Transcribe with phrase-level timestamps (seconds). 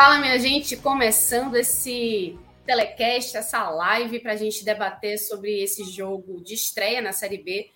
[0.00, 6.42] Fala, minha gente, começando esse telecast, essa live para a gente debater sobre esse jogo
[6.42, 7.70] de estreia na Série B,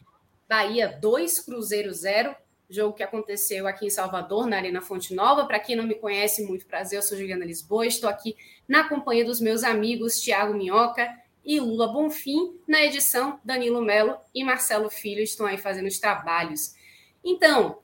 [0.49, 2.35] Bahia 2, Cruzeiro 0,
[2.71, 5.45] jogo que aconteceu aqui em Salvador, na Arena Fonte Nova.
[5.45, 8.35] Para quem não me conhece, muito prazer, eu sou Juliana Lisboa, estou aqui
[8.67, 11.07] na companhia dos meus amigos Tiago Minhoca
[11.45, 16.75] e Lula Bonfim, na edição Danilo Melo e Marcelo Filho estão aí fazendo os trabalhos.
[17.23, 17.83] Então,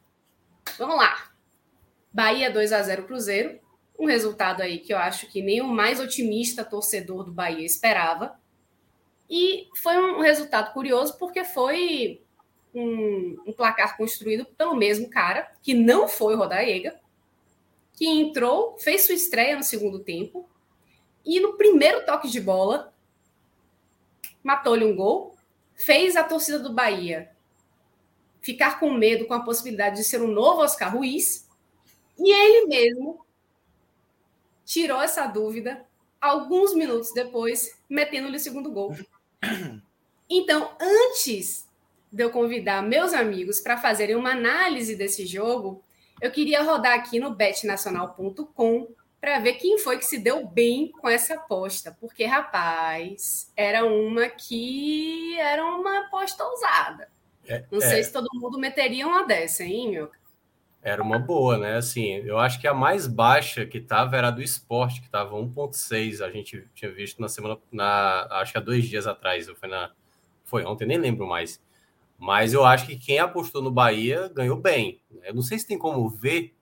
[0.79, 1.31] vamos lá.
[2.11, 3.61] Bahia 2 a 0 Cruzeiro,
[4.01, 8.41] um resultado aí que eu acho que nem o mais otimista torcedor do Bahia esperava.
[9.29, 12.23] E foi um resultado curioso porque foi
[12.75, 16.99] um, um placar construído pelo mesmo cara, que não foi o Rodaega,
[17.93, 20.49] que entrou, fez sua estreia no segundo tempo,
[21.23, 22.95] e no primeiro toque de bola,
[24.43, 25.37] matou-lhe um gol,
[25.75, 27.31] fez a torcida do Bahia
[28.41, 31.47] ficar com medo com a possibilidade de ser um novo Oscar Ruiz,
[32.19, 33.27] e ele mesmo
[34.71, 35.85] tirou essa dúvida
[36.21, 38.95] alguns minutos depois, metendo-lhe o segundo gol.
[40.33, 41.69] Então, antes
[42.13, 45.83] de eu convidar meus amigos para fazerem uma análise desse jogo,
[46.23, 48.87] eu queria rodar aqui no betnacional.com
[49.21, 54.29] para ver quem foi que se deu bem com essa aposta, porque rapaz, era uma
[54.29, 57.11] que era uma aposta ousada.
[57.45, 58.03] É, Não sei é.
[58.05, 60.13] se todo mundo meteria uma dessa, hein, meu?
[60.83, 61.77] Era uma boa, né?
[61.77, 65.37] Assim, eu acho que a mais baixa que estava era a do esporte, que estava
[65.37, 66.25] 1,6.
[66.25, 69.91] A gente tinha visto na semana, na, acho que há dois dias atrás, foi, na,
[70.45, 71.61] foi ontem, nem lembro mais.
[72.19, 75.03] Mas eu acho que quem apostou no Bahia ganhou bem.
[75.23, 76.55] Eu não sei se tem como ver,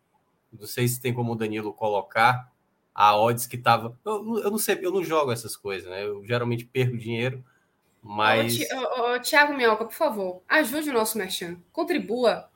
[0.53, 2.53] não sei se tem como o Danilo colocar
[2.93, 3.97] a odds que estava.
[4.05, 6.05] Eu, eu, não sei, eu não jogo essas coisas, né?
[6.05, 7.45] Eu geralmente perco dinheiro,
[8.03, 8.59] mas.
[8.73, 11.59] Ô, Tiago Minhoca, por favor, ajude o nosso merchan.
[11.73, 12.51] Contribua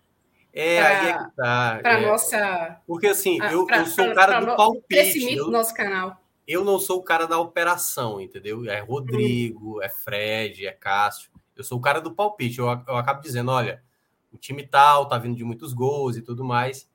[0.52, 1.78] é, pra, aí é que tá.
[1.82, 2.06] Para é.
[2.06, 2.80] nossa.
[2.86, 4.86] Porque assim, eu, pra, eu sou o cara do palpite.
[4.88, 6.20] crescimento eu, do nosso canal.
[6.46, 8.68] Eu não sou o cara da operação, entendeu?
[8.68, 11.30] É Rodrigo, é Fred, é Cássio.
[11.56, 12.58] Eu sou o cara do palpite.
[12.58, 13.82] Eu, eu acabo dizendo: olha,
[14.30, 16.88] o time tal tá vindo de muitos gols e tudo mais.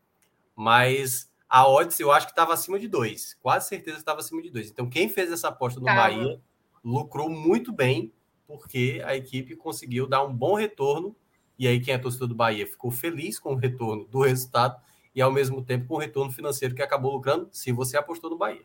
[0.56, 3.36] Mas a odds eu acho que estava acima de dois.
[3.42, 4.70] Quase certeza que estava acima de dois.
[4.70, 6.40] Então, quem fez essa aposta no Bahia
[6.84, 8.14] lucrou muito bem,
[8.46, 11.16] porque a equipe conseguiu dar um bom retorno
[11.58, 14.80] e aí, quem é torcedor do Bahia ficou feliz com o retorno do resultado
[15.16, 18.38] e, ao mesmo tempo, com o retorno financeiro que acabou lucrando, se você apostou no
[18.38, 18.62] Bahia.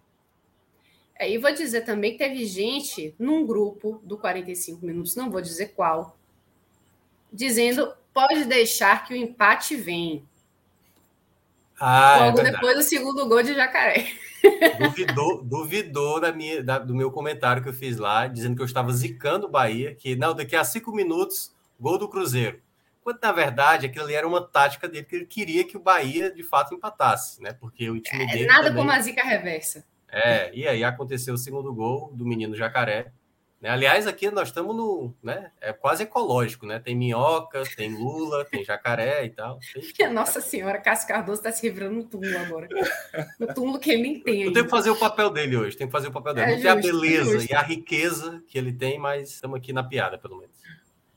[1.19, 5.41] É, e vou dizer também que teve gente num grupo do 45 Minutos, não vou
[5.41, 6.19] dizer qual,
[7.33, 10.27] dizendo pode deixar que o empate vem.
[11.81, 14.13] Ah, é Logo é depois do segundo gol de Jacaré.
[14.79, 18.67] Duvidou, duvidou da minha, da, do meu comentário que eu fiz lá, dizendo que eu
[18.67, 22.61] estava zicando o Bahia, que não, daqui a cinco minutos, gol do Cruzeiro.
[23.03, 26.33] Quando, na verdade, aquilo ali era uma tática dele, que ele queria que o Bahia,
[26.33, 27.53] de fato, empatasse, né?
[27.53, 28.47] Porque o time é, dele.
[28.47, 28.79] Nada também...
[28.79, 29.85] como a zica reversa.
[30.09, 33.13] É, e aí aconteceu o segundo gol do menino Jacaré.
[33.63, 33.71] Né?
[33.71, 35.15] Aliás, aqui nós estamos no.
[35.23, 35.51] Né?
[35.61, 36.79] É quase ecológico, né?
[36.79, 39.59] Tem minhoca, tem lula, tem jacaré e tal.
[39.97, 40.11] Tem...
[40.13, 42.69] Nossa Senhora, Cássio Cardoso está se livrando no túmulo agora.
[43.39, 44.43] No túmulo que ele nem tem.
[44.43, 46.53] Eu tenho que fazer o papel dele hoje, tem que fazer o papel dele.
[46.53, 49.73] É Não justo, tem a beleza e a riqueza que ele tem, mas estamos aqui
[49.73, 50.55] na piada, pelo menos.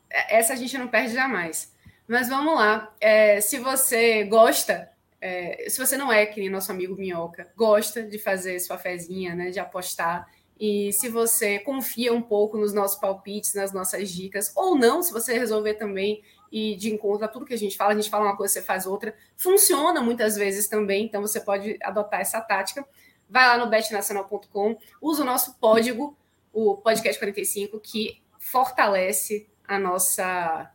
[0.09, 1.74] É, essa a gente não perde jamais.
[2.07, 2.93] Mas vamos lá.
[2.99, 8.03] É, se você gosta, é, se você não é que nem nosso amigo Minhoca, gosta
[8.03, 10.27] de fazer sua fezinha, né, de apostar,
[10.59, 15.11] e se você confia um pouco nos nossos palpites, nas nossas dicas, ou não, se
[15.11, 18.25] você resolver também e de encontro a tudo que a gente fala, a gente fala
[18.25, 22.87] uma coisa, você faz outra, funciona muitas vezes também, então você pode adotar essa tática.
[23.29, 26.15] Vai lá no betnacional.com, usa o nosso código,
[26.53, 30.71] o podcast 45, que fortalece a nossa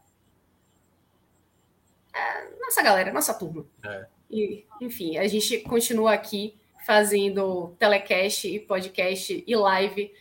[2.71, 3.67] nossa galera, nossa turma.
[3.83, 4.07] É.
[4.31, 6.57] E, enfim, a gente continua aqui
[6.87, 10.15] fazendo telecast e podcast e live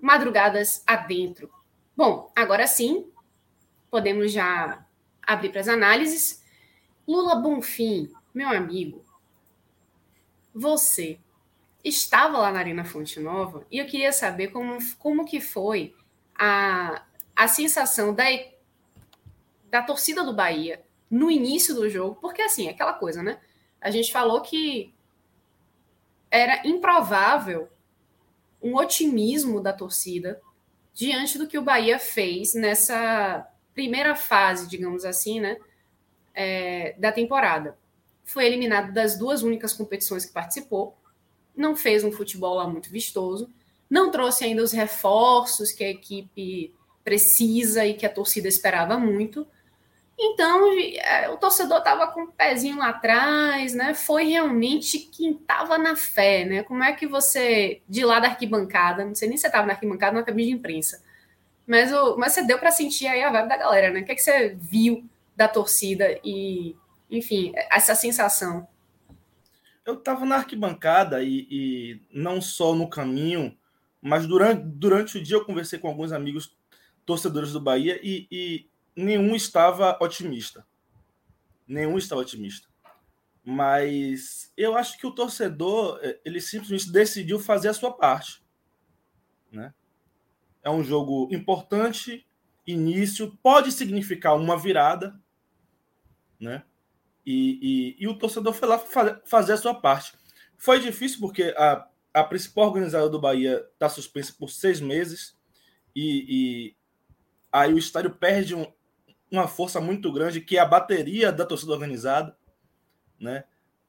[0.00, 1.48] madrugadas adentro.
[1.96, 3.08] Bom, agora sim,
[3.88, 4.84] podemos já
[5.22, 6.44] abrir para as análises.
[7.06, 9.04] Lula Bonfim, meu amigo,
[10.52, 11.20] você
[11.84, 15.94] estava lá na Arena Fonte Nova e eu queria saber como, como que foi
[16.34, 17.04] a,
[17.36, 18.24] a sensação da,
[19.70, 23.38] da torcida do Bahia no início do jogo, porque assim, aquela coisa, né?
[23.80, 24.94] A gente falou que
[26.30, 27.68] era improvável
[28.62, 30.40] um otimismo da torcida
[30.92, 35.58] diante do que o Bahia fez nessa primeira fase, digamos assim, né,
[36.34, 37.76] é, da temporada.
[38.24, 40.96] Foi eliminado das duas únicas competições que participou,
[41.54, 43.50] não fez um futebol lá muito vistoso,
[43.88, 46.74] não trouxe ainda os reforços que a equipe
[47.04, 49.46] precisa e que a torcida esperava muito.
[50.18, 53.92] Então, é, o torcedor estava com o pezinho lá atrás, né?
[53.92, 56.62] Foi realmente quem estava na fé, né?
[56.62, 59.74] Como é que você, de lá da arquibancada, não sei nem se você estava na
[59.74, 61.02] arquibancada ou na cabine de imprensa,
[61.66, 64.00] mas, o, mas você deu para sentir aí a vibe da galera, né?
[64.00, 65.04] O que, é que você viu
[65.36, 66.74] da torcida e,
[67.10, 68.66] enfim, essa sensação?
[69.84, 73.56] Eu estava na arquibancada e, e, não só no caminho,
[74.00, 76.56] mas durante, durante o dia eu conversei com alguns amigos
[77.04, 78.66] torcedores do Bahia e, e
[78.96, 80.66] nenhum estava otimista.
[81.68, 82.68] Nenhum estava otimista.
[83.44, 88.42] Mas eu acho que o torcedor, eh, ele simplesmente decidiu fazer a sua parte.
[89.52, 89.72] Né?
[90.62, 92.26] É um jogo importante,
[92.66, 95.20] início, pode significar uma virada,
[96.40, 96.64] né?
[97.24, 98.78] E, e, e o torcedor foi lá
[99.24, 100.16] fazer a sua parte.
[100.56, 105.36] Foi difícil porque a, a principal organizadora do Bahia está suspensa por seis meses
[105.94, 106.76] e, e
[107.52, 108.72] aí o estádio perde um,
[109.30, 112.36] uma força muito grande, que é a bateria da torcida organizada,
[113.18, 113.44] né?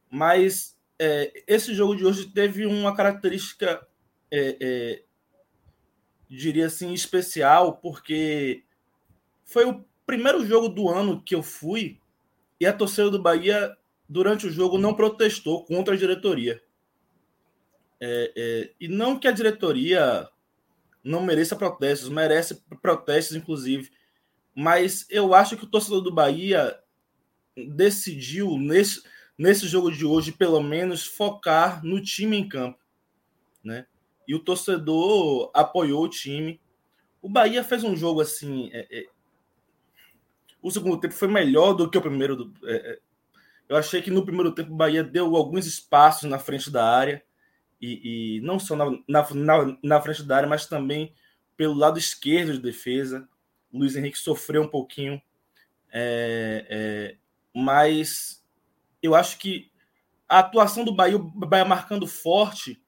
[0.10, 3.86] Mas é, esse jogo de hoje teve uma característica,
[4.32, 5.04] é, é,
[6.30, 8.64] diria assim, especial, porque
[9.44, 12.00] foi o primeiro jogo do ano que eu fui
[12.60, 13.78] e a torcida do Bahia,
[14.10, 16.62] durante o jogo, não protestou contra a diretoria.
[18.00, 20.28] É, é, e não que a diretoria
[21.04, 23.92] não mereça protestos, merece protestos, inclusive,
[24.60, 26.80] mas eu acho que o torcedor do Bahia
[27.56, 29.04] decidiu, nesse,
[29.38, 32.80] nesse jogo de hoje, pelo menos, focar no time em campo.
[33.64, 33.86] Né?
[34.28, 36.60] E o torcedor apoiou o time.
[37.22, 38.72] O Bahia fez um jogo assim.
[38.74, 39.06] É, é,
[40.60, 42.36] o segundo tempo foi melhor do que o primeiro.
[42.36, 43.00] Do, é, é
[43.70, 47.24] eu achei que no primeiro tempo o Bahia deu alguns espaços na frente da área.
[47.80, 51.14] E, e não só na, na, na frente da área, mas também
[51.56, 53.30] pelo lado esquerdo de defesa.
[53.78, 55.22] Luiz Henrique sofreu um pouquinho,
[55.92, 57.18] é, é,
[57.54, 58.44] mas
[59.02, 59.72] eu acho que
[60.28, 62.82] a atuação do Bahia, o Bahia marcando forte,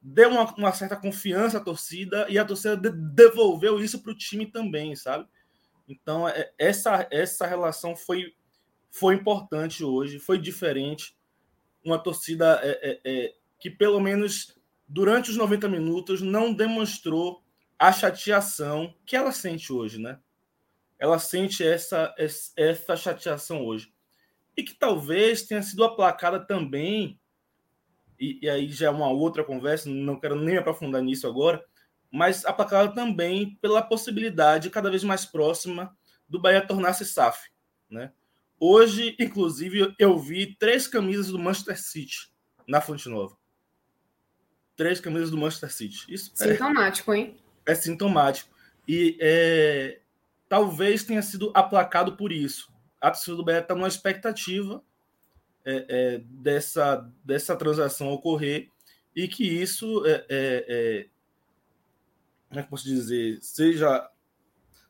[0.00, 4.16] deu uma, uma, certa confiança à torcida e a torcida de, devolveu isso para o
[4.16, 5.26] time também, sabe?
[5.88, 8.34] Então, é, essa, essa relação foi,
[8.90, 11.16] foi importante hoje, foi diferente.
[11.84, 14.58] Uma torcida é, é, é que, pelo menos
[14.88, 17.42] durante os 90 minutos, não demonstrou
[17.78, 20.18] a chateação que ela sente hoje, né?
[20.98, 22.14] Ela sente essa,
[22.56, 23.92] essa chateação hoje.
[24.56, 27.20] E que talvez tenha sido aplacada também,
[28.18, 31.64] e, e aí já é uma outra conversa, não quero nem aprofundar nisso agora,
[32.10, 35.96] mas aplacada também pela possibilidade cada vez mais próxima
[36.28, 37.48] do Bahia tornar-se SAF.
[37.88, 38.12] Né?
[38.58, 42.30] Hoje, inclusive, eu vi três camisas do Manchester City
[42.66, 43.36] na Fonte Nova.
[44.74, 46.12] Três camisas do Manchester City.
[46.12, 47.36] Isso é Sintomático, é, hein?
[47.66, 48.50] é sintomático.
[48.86, 50.00] E é,
[50.48, 52.72] talvez tenha sido aplacado por isso.
[53.00, 54.82] A torcida do Bahia está numa expectativa
[55.64, 58.70] é, é, dessa, dessa transação ocorrer
[59.14, 61.08] e que isso é, é, é
[62.48, 64.10] como é que posso dizer seja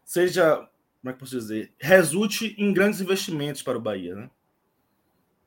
[0.05, 0.57] seja
[1.00, 4.31] como é que posso dizer resulte em grandes investimentos para o Bahia, né?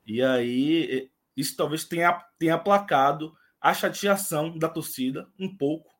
[0.05, 5.93] E aí isso talvez tenha tenha aplacado a chateação da torcida um pouco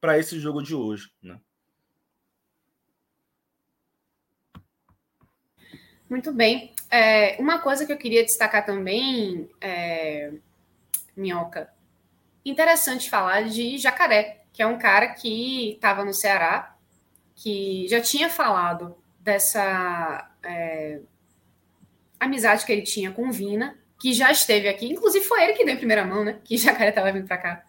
[0.00, 1.12] para esse jogo de hoje.
[1.22, 1.38] Né?
[6.08, 6.72] Muito bem.
[6.90, 10.32] É, uma coisa que eu queria destacar também, é,
[11.16, 11.70] Minhoca,
[12.44, 16.74] interessante falar de Jacaré, que é um cara que estava no Ceará,
[17.34, 21.00] que já tinha falado dessa é,
[22.18, 25.74] amizade que ele tinha com Vina, que já esteve aqui, inclusive foi ele que deu
[25.74, 26.38] em primeira mão, né?
[26.42, 27.64] Que Jacaré estava vindo para cá.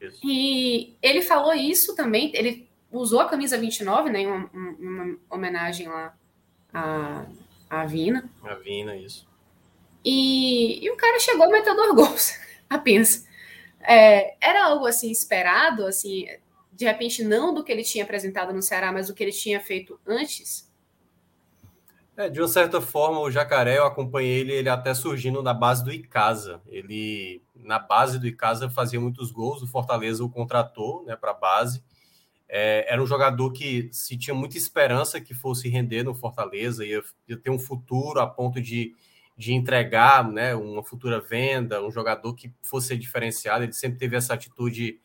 [0.00, 0.20] Isso.
[0.24, 5.88] E ele falou isso também, ele usou a camisa 29, né, em uma, uma homenagem
[5.88, 6.16] lá
[6.72, 7.24] à,
[7.68, 8.30] à Vina.
[8.42, 9.28] A Vina, isso.
[10.04, 12.32] E, e o cara chegou meteu dois gols,
[12.70, 13.26] apenas.
[13.80, 16.26] É, era algo assim esperado, assim,
[16.72, 19.60] de repente não do que ele tinha apresentado no Ceará, mas do que ele tinha
[19.60, 20.66] feito antes?
[22.16, 25.84] É, de uma certa forma, o Jacaré, eu acompanhei ele, ele até surgindo na base
[25.84, 26.62] do Icasa.
[26.66, 31.34] Ele, na base do Icasa, fazia muitos gols, o Fortaleza o contratou né, para a
[31.34, 31.84] base.
[32.48, 37.02] É, era um jogador que se tinha muita esperança que fosse render no Fortaleza, ia,
[37.28, 38.94] ia ter um futuro a ponto de,
[39.36, 43.64] de entregar né, uma futura venda, um jogador que fosse diferenciado.
[43.64, 45.00] Ele sempre teve essa atitude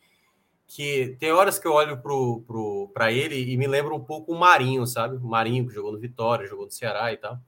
[0.66, 4.32] que tem horas que eu olho para pro, pro, ele e me lembra um pouco
[4.32, 5.16] o Marinho, sabe?
[5.16, 7.38] O Marinho que jogou no Vitória, jogou no Ceará e tal.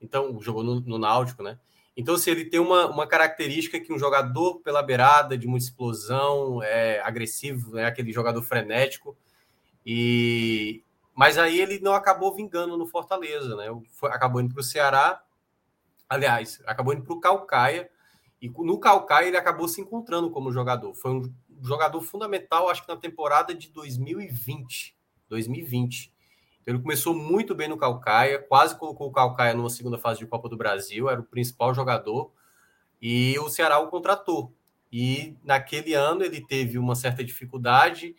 [0.00, 1.58] Então, jogou no, no Náutico, né?
[1.96, 5.64] Então, se assim, ele tem uma, uma característica que um jogador pela beirada, de muita
[5.64, 9.16] explosão, é agressivo, é aquele jogador frenético.
[9.86, 10.82] E
[11.14, 13.66] mas aí ele não acabou vingando no Fortaleza, né?
[13.92, 15.22] Foi, acabou indo para o Ceará,
[16.06, 17.88] aliás, acabou indo para o Calcaia.
[18.42, 20.94] E no Calcaia ele acabou se encontrando como jogador.
[20.94, 24.94] Foi um jogador fundamental, acho que na temporada de 2020.
[25.28, 26.12] 2020.
[26.60, 30.26] Então, ele começou muito bem no Calcaia, quase colocou o Calcaia numa segunda fase de
[30.26, 32.32] Copa do Brasil, era o principal jogador,
[33.00, 34.52] e o Ceará o contratou.
[34.92, 38.14] E naquele ano ele teve uma certa dificuldade,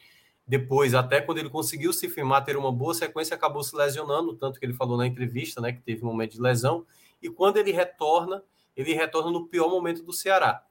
[0.47, 4.59] depois, até quando ele conseguiu se firmar, ter uma boa sequência, acabou se lesionando, tanto
[4.59, 6.85] que ele falou na entrevista, né, que teve um momento de lesão,
[7.21, 8.41] e quando ele retorna,
[8.75, 10.63] ele retorna no pior momento do Ceará.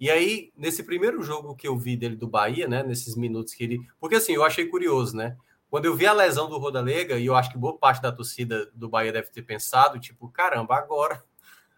[0.00, 3.62] E aí, nesse primeiro jogo que eu vi dele do Bahia, né, nesses minutos que
[3.62, 3.80] ele.
[4.00, 5.36] Porque assim, eu achei curioso, né?
[5.70, 8.66] Quando eu vi a lesão do Rodalega, e eu acho que boa parte da torcida
[8.74, 11.24] do Bahia deve ter pensado, tipo, caramba, agora,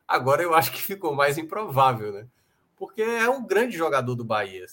[0.09, 2.27] agora eu acho que ficou mais improvável, né?
[2.77, 4.65] Porque é um grande jogador do Bahia.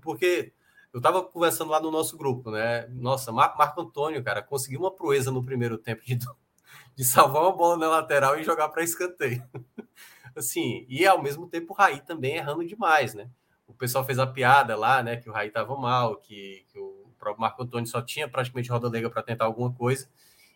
[0.00, 0.52] Porque
[0.92, 2.86] eu estava conversando lá no nosso grupo, né?
[2.88, 6.18] Nossa, Marco, Marco Antônio, cara, conseguiu uma proeza no primeiro tempo de,
[6.96, 9.42] de salvar uma bola na lateral e jogar para escanteio.
[10.34, 13.28] assim, e ao mesmo tempo o Raí também errando demais, né?
[13.66, 17.12] O pessoal fez a piada lá, né, que o Raí estava mal, que, que, o
[17.18, 20.08] próprio Marco Antônio só tinha praticamente roda lega para tentar alguma coisa.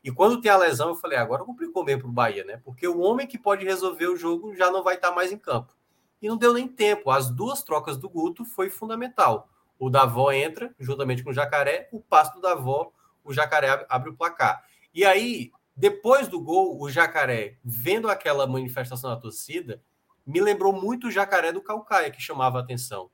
[0.02, 2.60] E quando tem a lesão, eu falei, agora complicou mesmo para o Bahia, né?
[2.64, 5.38] Porque o homem que pode resolver o jogo já não vai estar tá mais em
[5.38, 5.74] campo.
[6.20, 7.10] E não deu nem tempo.
[7.10, 9.48] As duas trocas do Guto foi fundamental.
[9.78, 12.92] O Davó entra, juntamente com o Jacaré, o passo do Davó,
[13.24, 14.64] o Jacaré abre o placar.
[14.94, 19.82] E aí, depois do gol, o Jacaré, vendo aquela manifestação da torcida,
[20.26, 23.10] me lembrou muito o Jacaré do Calcaia, que chamava a atenção.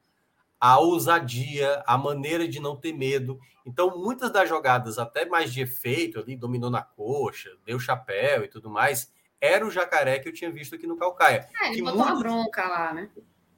[0.60, 3.40] A ousadia, a maneira de não ter medo.
[3.64, 8.48] Então, muitas das jogadas, até mais de efeito, ali, dominou na coxa, deu chapéu e
[8.48, 11.48] tudo mais, era o Jacaré que eu tinha visto aqui no Calcaia.
[11.62, 12.12] É, ele botou muito...
[12.12, 13.08] uma bronca lá, né?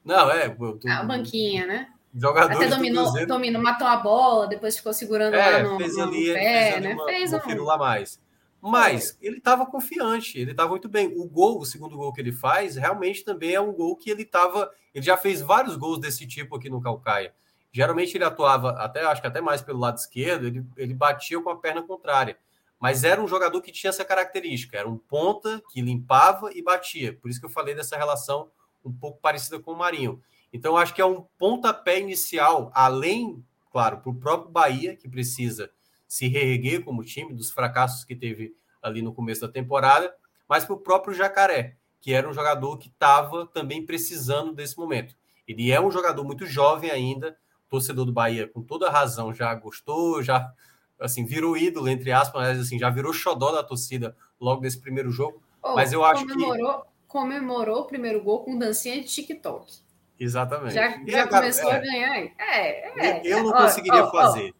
[0.03, 0.47] Não, é.
[0.47, 0.79] Do...
[0.89, 1.93] A banquinha, né?
[2.15, 6.03] Jogadores Até dominou, dominou, matou a bola, depois ficou segurando é, lá no, fez no
[6.03, 6.93] ali, pé, fez né?
[6.93, 7.63] Uma, fez um...
[7.63, 8.21] lá mais.
[8.61, 11.11] Mas ele estava confiante, ele estava muito bem.
[11.17, 14.21] O gol, o segundo gol que ele faz, realmente também é um gol que ele
[14.21, 14.71] estava.
[14.93, 17.33] Ele já fez vários gols desse tipo aqui no Calcaia.
[17.71, 21.49] Geralmente ele atuava, até acho que até mais pelo lado esquerdo, ele, ele batia com
[21.49, 22.37] a perna contrária.
[22.79, 27.17] Mas era um jogador que tinha essa característica, era um ponta que limpava e batia.
[27.19, 28.51] Por isso que eu falei dessa relação
[28.85, 30.21] um pouco parecida com o Marinho.
[30.53, 35.71] Então, acho que é um pontapé inicial, além, claro, para o próprio Bahia, que precisa
[36.07, 40.13] se reerguer como time dos fracassos que teve ali no começo da temporada,
[40.47, 45.15] mas para o próprio Jacaré, que era um jogador que estava também precisando desse momento.
[45.47, 47.35] Ele é um jogador muito jovem ainda,
[47.67, 50.53] torcedor do Bahia, com toda razão, já gostou, já
[50.99, 55.09] assim virou ídolo entre aspas, mas assim já virou xodó da torcida logo nesse primeiro
[55.09, 55.41] jogo.
[55.63, 56.33] Oh, mas eu acho que
[57.07, 59.81] comemorou o primeiro gol com dancinha de TikTok.
[60.23, 60.73] Exatamente.
[60.73, 62.17] Já, já começou é, a ganhar.
[62.39, 63.21] É, é.
[63.25, 64.55] Eu não conseguiria fazer.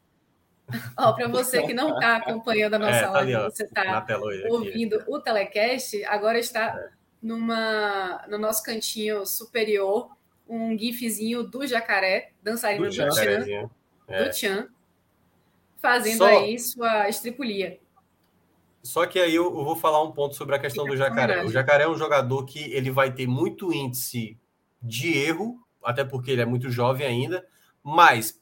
[0.98, 4.06] Ó, para você que não está acompanhando a nossa é, tá live, ali, você está
[4.50, 5.06] ouvindo aqui.
[5.08, 6.90] o telecast, agora está é.
[7.22, 10.10] numa, no nosso cantinho superior
[10.48, 13.70] um gifzinho do jacaré, dançarino do, do Tchan,
[14.08, 14.24] é.
[14.24, 14.68] do Tchan,
[15.78, 16.28] fazendo Só...
[16.28, 17.80] aí sua estripulia.
[18.82, 21.46] Só que aí eu, eu vou falar um ponto sobre a questão do jacaré.
[21.46, 24.38] O jacaré é um jogador que ele vai ter muito índice
[24.84, 27.48] de erro, até porque ele é muito jovem ainda,
[27.82, 28.42] mas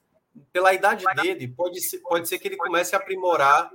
[0.51, 3.71] pela idade dele, pode ser, pode ser que ele comece a aprimorar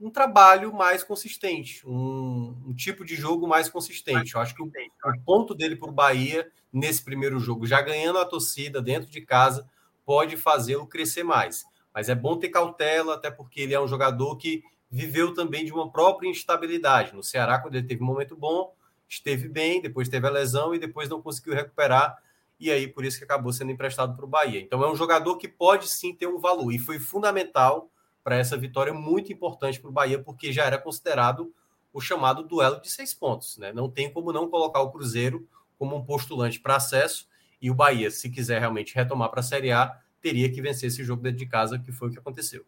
[0.00, 4.34] um trabalho mais consistente, um, um tipo de jogo mais consistente.
[4.34, 8.18] Eu acho que o, o ponto dele para o Bahia, nesse primeiro jogo, já ganhando
[8.18, 9.68] a torcida dentro de casa,
[10.04, 11.64] pode fazê-lo crescer mais.
[11.94, 15.72] Mas é bom ter cautela, até porque ele é um jogador que viveu também de
[15.72, 17.14] uma própria instabilidade.
[17.14, 18.74] No Ceará, quando ele teve um momento bom,
[19.08, 22.16] esteve bem, depois teve a lesão e depois não conseguiu recuperar
[22.58, 24.60] e aí por isso que acabou sendo emprestado para o Bahia.
[24.60, 27.90] Então é um jogador que pode sim ter um valor e foi fundamental
[28.22, 31.54] para essa vitória, muito importante para o Bahia, porque já era considerado
[31.92, 33.58] o chamado duelo de seis pontos.
[33.58, 33.72] Né?
[33.72, 35.46] Não tem como não colocar o Cruzeiro
[35.78, 37.28] como um postulante para acesso
[37.60, 41.04] e o Bahia, se quiser realmente retomar para a Série A, teria que vencer esse
[41.04, 42.64] jogo dentro de casa, que foi o que aconteceu.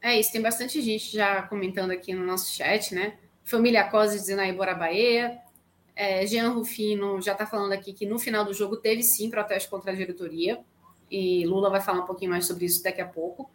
[0.00, 3.18] É isso, tem bastante gente já comentando aqui no nosso chat, né?
[3.46, 5.38] Família Cosa dizendo aí Bora Bahia.
[5.94, 9.70] É, Jean Rufino já está falando aqui que no final do jogo teve sim protesto
[9.70, 10.58] contra a diretoria.
[11.08, 13.48] E Lula vai falar um pouquinho mais sobre isso daqui a pouco.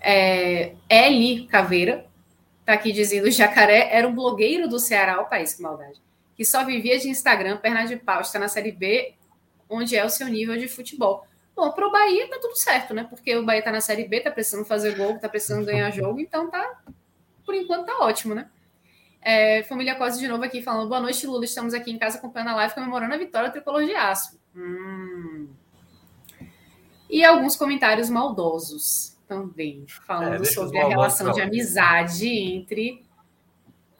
[0.00, 2.06] É, Eli Caveira
[2.58, 6.02] está aqui dizendo: Jacaré era um blogueiro do Ceará, o país, que maldade,
[6.36, 9.14] que só vivia de Instagram, perna de pau, está na Série B,
[9.70, 11.24] onde é o seu nível de futebol.
[11.54, 13.06] Bom, para o Bahia tá tudo certo, né?
[13.08, 16.18] Porque o Bahia tá na Série B, tá precisando fazer gol, tá precisando ganhar jogo,
[16.18, 16.82] então tá,
[17.44, 18.50] por enquanto tá ótimo, né?
[19.28, 22.50] É, família Costa de novo aqui falando, boa noite, Lula, estamos aqui em casa acompanhando
[22.50, 24.38] a live, comemorando a vitória do Tricolor de Aço.
[24.54, 25.48] Hum.
[27.10, 33.04] E alguns comentários maldosos também, falando é, sobre a relação de amizade entre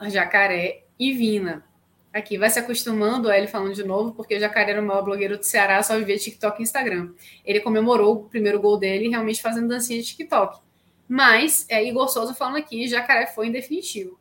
[0.03, 1.65] Jacaré e Vina.
[2.13, 5.03] Aqui, vai se acostumando a ele falando de novo, porque o Jacaré era o maior
[5.03, 7.11] blogueiro do Ceará, só vivia TikTok e Instagram.
[7.43, 10.57] Ele comemorou o primeiro gol dele realmente fazendo dancinha de TikTok.
[11.05, 14.17] Mas, é, Igor Souza falando aqui, Jacaré foi em definitivo.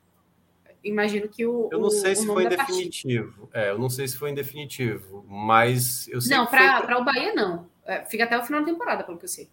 [0.83, 1.69] Imagino que o.
[1.73, 3.49] Eu não sei o, se foi em definitivo.
[3.53, 6.95] É, eu não sei se foi em definitivo, mas eu sei Não, para foi...
[6.95, 7.67] o Bahia não.
[7.85, 9.49] É, fica até o final da temporada, pelo que eu sei.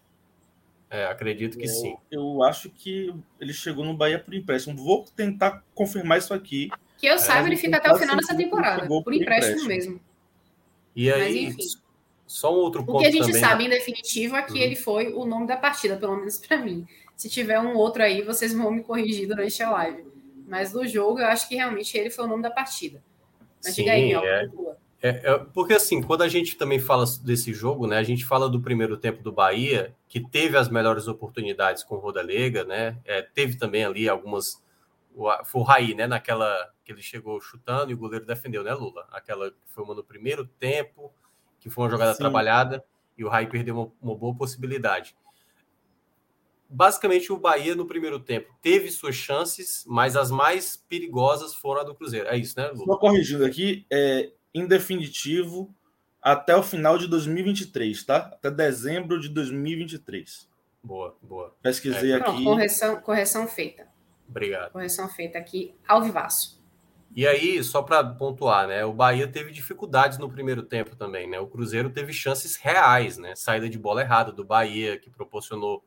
[0.90, 1.96] É, acredito que eu, sim.
[2.10, 4.76] Eu acho que ele chegou no Bahia por empréstimo.
[4.76, 6.70] Vou tentar confirmar isso aqui.
[6.98, 9.94] Que eu saiba, é, ele fica até o final dessa temporada, por, por empréstimo, empréstimo,
[9.94, 10.00] mesmo.
[10.94, 11.80] E aí, Mas, enfim,
[12.26, 12.98] só um outro ponto.
[12.98, 14.58] O que a gente também, sabe em definitivo é que uhum.
[14.58, 16.86] ele foi o nome da partida, pelo menos para mim.
[17.16, 20.04] Se tiver um outro aí, vocês vão me corrigir durante a live.
[20.46, 23.02] Mas no jogo, eu acho que realmente ele foi o nome da partida.
[23.62, 24.50] Mas Sim, diga aí, é,
[25.02, 27.98] é, é, porque assim, quando a gente também fala desse jogo, né?
[27.98, 31.98] A gente fala do primeiro tempo do Bahia, que teve as melhores oportunidades com o
[31.98, 32.98] Rodalega, né?
[33.04, 34.62] É, teve também ali algumas.
[35.44, 36.06] Foi o Raí, né?
[36.06, 39.06] Naquela que ele chegou chutando e o goleiro defendeu, né, Lula?
[39.10, 41.12] Aquela que foi uma no primeiro tempo,
[41.60, 42.18] que foi uma jogada Sim.
[42.18, 42.84] trabalhada
[43.16, 45.16] e o Raí perdeu uma, uma, boa possibilidade.
[46.68, 51.84] Basicamente, o Bahia no primeiro tempo teve suas chances, mas as mais perigosas foram a
[51.84, 52.28] do Cruzeiro.
[52.28, 52.86] É isso, né, Lula?
[52.86, 55.74] Só corrigindo aqui, é, em definitivo,
[56.20, 58.16] até o final de 2023, tá?
[58.16, 60.48] Até dezembro de 2023.
[60.82, 61.54] Boa, boa.
[61.62, 62.16] Pesquisei é.
[62.16, 62.24] aqui.
[62.24, 63.86] Pronto, correção, correção feita.
[64.28, 64.72] Obrigado.
[64.72, 66.62] Correção feita aqui ao vivaço.
[67.16, 68.84] E aí, só para pontuar, né?
[68.84, 71.38] O Bahia teve dificuldades no primeiro tempo também, né?
[71.38, 73.36] O Cruzeiro teve chances reais, né?
[73.36, 75.84] Saída de bola errada do Bahia, que proporcionou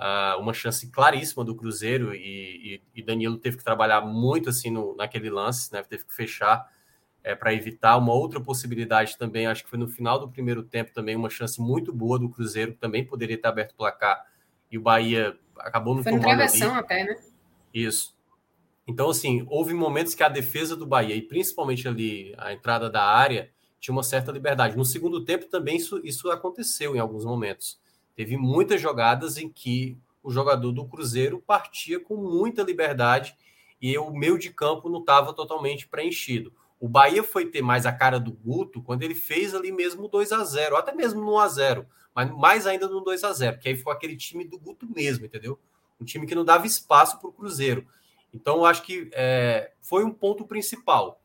[0.00, 4.70] uh, uma chance claríssima do Cruzeiro e, e, e, Danilo teve que trabalhar muito assim
[4.70, 5.82] no, naquele lance, né?
[5.82, 6.66] Teve que fechar
[7.22, 9.46] é, para evitar uma outra possibilidade também.
[9.46, 12.72] Acho que foi no final do primeiro tempo também uma chance muito boa do Cruzeiro,
[12.72, 14.24] que também poderia ter aberto o placar
[14.70, 17.16] e o Bahia acabou no Foi no travessão até, né?
[17.74, 18.16] Isso.
[18.86, 23.04] Então, assim, houve momentos que a defesa do Bahia, e principalmente ali a entrada da
[23.04, 24.76] área, tinha uma certa liberdade.
[24.76, 27.78] No segundo tempo também isso, isso aconteceu em alguns momentos.
[28.20, 33.34] Teve muitas jogadas em que o jogador do Cruzeiro partia com muita liberdade
[33.80, 36.52] e o meio de campo não estava totalmente preenchido.
[36.78, 40.32] O Bahia foi ter mais a cara do Guto quando ele fez ali mesmo 2
[40.32, 43.58] a 0 até mesmo no 1 a 0 mas mais ainda no 2 a 0
[43.58, 45.58] que aí foi aquele time do Guto mesmo, entendeu?
[45.98, 47.86] Um time que não dava espaço para o Cruzeiro.
[48.34, 51.22] Então, eu acho que é, foi um ponto principal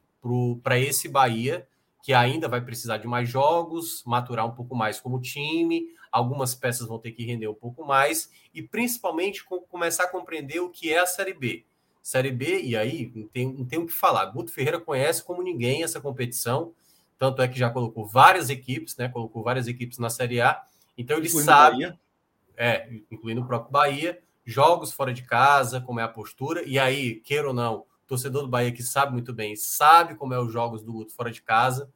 [0.64, 1.68] para esse Bahia,
[2.02, 6.88] que ainda vai precisar de mais jogos, maturar um pouco mais como time, algumas peças
[6.88, 11.00] vão ter que render um pouco mais, e principalmente começar a compreender o que é
[11.00, 11.66] a Série B.
[12.02, 14.28] Série B, e aí não tem, não tem o que falar.
[14.28, 16.74] Guto Ferreira conhece como ninguém essa competição,
[17.20, 19.10] tanto é que já colocou várias equipes, né?
[19.10, 20.64] Colocou várias equipes na Série A,
[20.98, 21.78] então ele incluindo sabe.
[21.78, 22.00] Bahia.
[22.56, 27.16] É, incluindo o próprio Bahia jogos fora de casa, como é a postura, e aí,
[27.16, 30.82] queira ou não, torcedor do Bahia que sabe muito bem, sabe como é os jogos
[30.82, 31.92] do Guto fora de casa,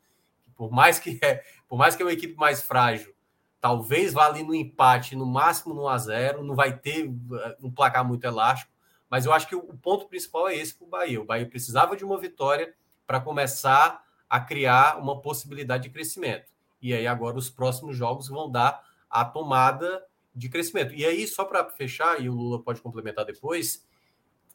[0.58, 3.14] por mais que é, por mais que é uma equipe mais frágil,
[3.62, 7.14] talvez vá ali no empate, no máximo no a 0 não vai ter uh,
[7.62, 8.72] um placar muito elástico,
[9.10, 11.22] mas eu acho que o ponto principal é esse para o Bahia.
[11.22, 12.74] O Bahia precisava de uma vitória
[13.08, 16.52] para começar a criar uma possibilidade de crescimento.
[16.82, 20.94] E aí agora os próximos jogos vão dar a tomada de crescimento.
[20.94, 23.86] E aí, só para fechar, e o Lula pode complementar depois,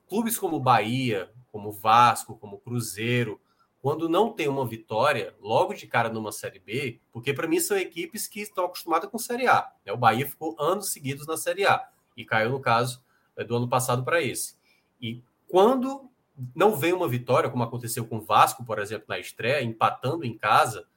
[0.09, 3.41] clubes como Bahia, como Vasco, como Cruzeiro,
[3.85, 7.77] quando não tem uma vitória, logo de cara numa Série B, porque para mim são
[7.77, 9.71] equipes que estão acostumadas com Série A.
[9.85, 9.93] Né?
[9.93, 13.05] O Bahia ficou anos seguidos na Série A e caiu, no caso,
[13.37, 14.57] é, do ano passado para esse.
[14.99, 16.09] E quando
[16.57, 20.35] não vem uma vitória, como aconteceu com o Vasco, por exemplo, na estreia, empatando em
[20.35, 20.89] casa,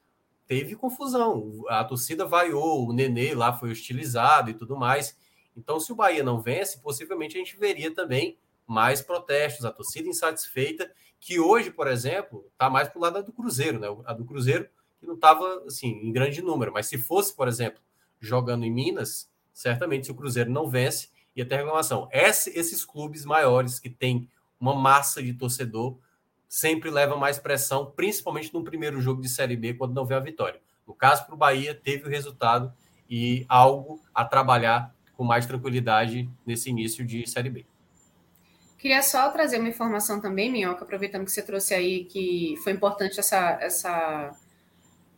[0.46, 1.66] teve confusão.
[1.68, 5.14] A torcida vaiou, o Nenê lá foi hostilizado e tudo mais.
[5.58, 10.08] Então, se o Bahia não vence, possivelmente a gente veria também mais protestos, a torcida
[10.08, 13.88] insatisfeita, que hoje, por exemplo, está mais para o lado do Cruzeiro, né?
[14.06, 14.68] A do Cruzeiro
[15.00, 17.80] que não estava assim em grande número, mas se fosse, por exemplo,
[18.20, 22.10] jogando em Minas, certamente se o Cruzeiro não vence, ia ter reclamação.
[22.12, 24.28] Esse, esses clubes maiores que têm
[24.60, 25.98] uma massa de torcedor
[26.50, 30.20] sempre levam mais pressão, principalmente no primeiro jogo de Série B, quando não vê a
[30.20, 30.60] vitória.
[30.86, 32.74] No caso, para o Bahia, teve o resultado
[33.10, 37.66] e algo a trabalhar com mais tranquilidade nesse início de Série B.
[38.88, 43.20] Queria só trazer uma informação também, Minhoca, aproveitando que você trouxe aí que foi importante
[43.20, 44.32] essa, essa,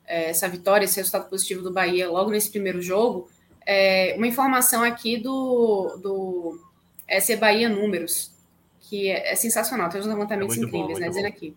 [0.07, 3.29] é, essa vitória, esse resultado positivo do Bahia logo nesse primeiro jogo.
[3.63, 6.59] É, uma informação aqui do, do
[7.07, 8.31] SC Bahia Números,
[8.79, 11.09] que é, é sensacional, tem uns levantamentos é incríveis, bom, né?
[11.09, 11.55] Dizendo aqui.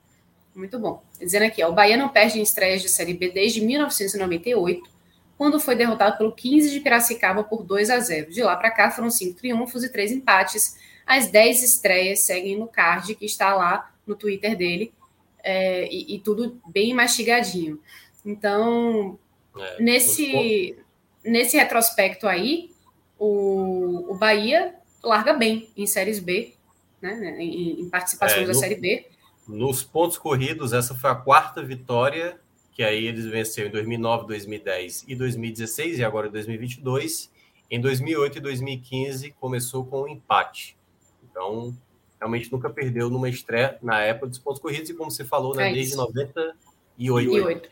[0.55, 1.03] Muito bom.
[1.19, 4.83] Dizendo aqui, ó, o Bahia não perde em estreias de Série B desde 1998,
[5.39, 8.31] quando foi derrotado pelo 15 de Piracicaba por 2 a 0.
[8.31, 12.67] De lá para cá foram cinco triunfos e três empates as 10 estreias seguem no
[12.67, 14.93] card que está lá no Twitter dele.
[15.45, 17.81] É, e, e, tudo bem mastigadinho.
[18.25, 19.19] Então,
[19.59, 20.79] é, nesse,
[21.25, 22.71] nesse retrospecto aí,
[23.19, 26.55] o, o Bahia larga bem em séries B,
[27.01, 29.07] né, em, em participações é, no, da Série B.
[29.49, 32.39] Nos pontos corridos, essa foi a quarta vitória,
[32.73, 37.31] que aí eles venceram em 2009, 2010 e 2016, e agora em 2022.
[37.71, 40.77] Em 2008 e 2015 começou com um empate.
[41.33, 41.77] Então,
[42.21, 45.71] realmente nunca perdeu numa estreia na época dos pontos corridos e como você falou, né,
[45.71, 47.69] é desde 98.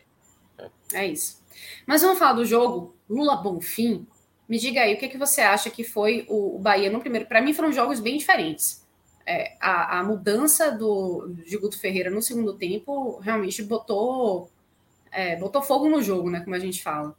[0.59, 0.70] É.
[0.94, 1.40] é isso.
[1.87, 4.07] Mas vamos falar do jogo Lula Bonfim.
[4.49, 7.01] Me diga aí, o que, é que você acha que foi o, o Bahia no
[7.01, 7.27] primeiro?
[7.27, 8.85] Para mim foram jogos bem diferentes.
[9.25, 14.51] É, a, a, mudança do, de Guto Ferreira no segundo tempo realmente botou,
[15.12, 16.40] é, botou fogo no jogo, né?
[16.40, 17.14] Como a gente fala.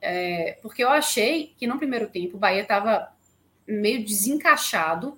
[0.00, 3.12] É, porque eu achei que no primeiro tempo o Bahia estava
[3.64, 5.16] meio desencaixado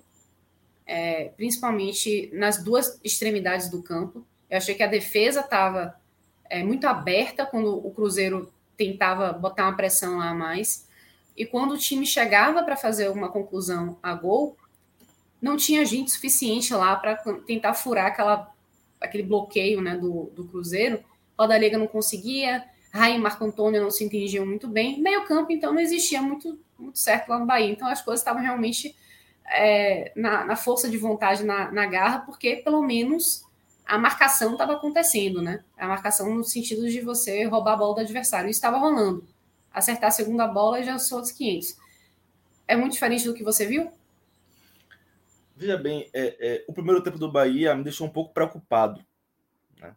[0.85, 4.25] é, principalmente nas duas extremidades do campo.
[4.49, 5.95] Eu achei que a defesa estava
[6.49, 10.87] é, muito aberta quando o Cruzeiro tentava botar uma pressão lá a mais.
[11.35, 14.55] E quando o time chegava para fazer uma conclusão a gol,
[15.41, 18.51] não tinha gente suficiente lá para tentar furar aquela,
[19.01, 21.03] aquele bloqueio né, do, do Cruzeiro.
[21.37, 25.01] Roda Liga não conseguia, Raí e Marco Antônio não se entendiam muito bem.
[25.01, 27.69] Meio campo, então, não existia muito, muito certo lá no Bahia.
[27.69, 28.95] Então, as coisas estavam realmente
[29.47, 33.45] é, na, na, força de vontade, na, na, garra, porque pelo menos
[33.85, 35.63] a marcação estava acontecendo, né?
[35.77, 38.49] A marcação no sentido de você roubar a bola do adversário.
[38.49, 39.27] Isso estava rolando.
[39.71, 41.77] Acertar a segunda bola já sou dos 500.
[42.67, 43.91] É muito diferente do que você viu?
[45.55, 49.05] Veja bem, é, é, o primeiro tempo do Bahia me deixou um pouco preocupado.
[49.79, 49.95] Né?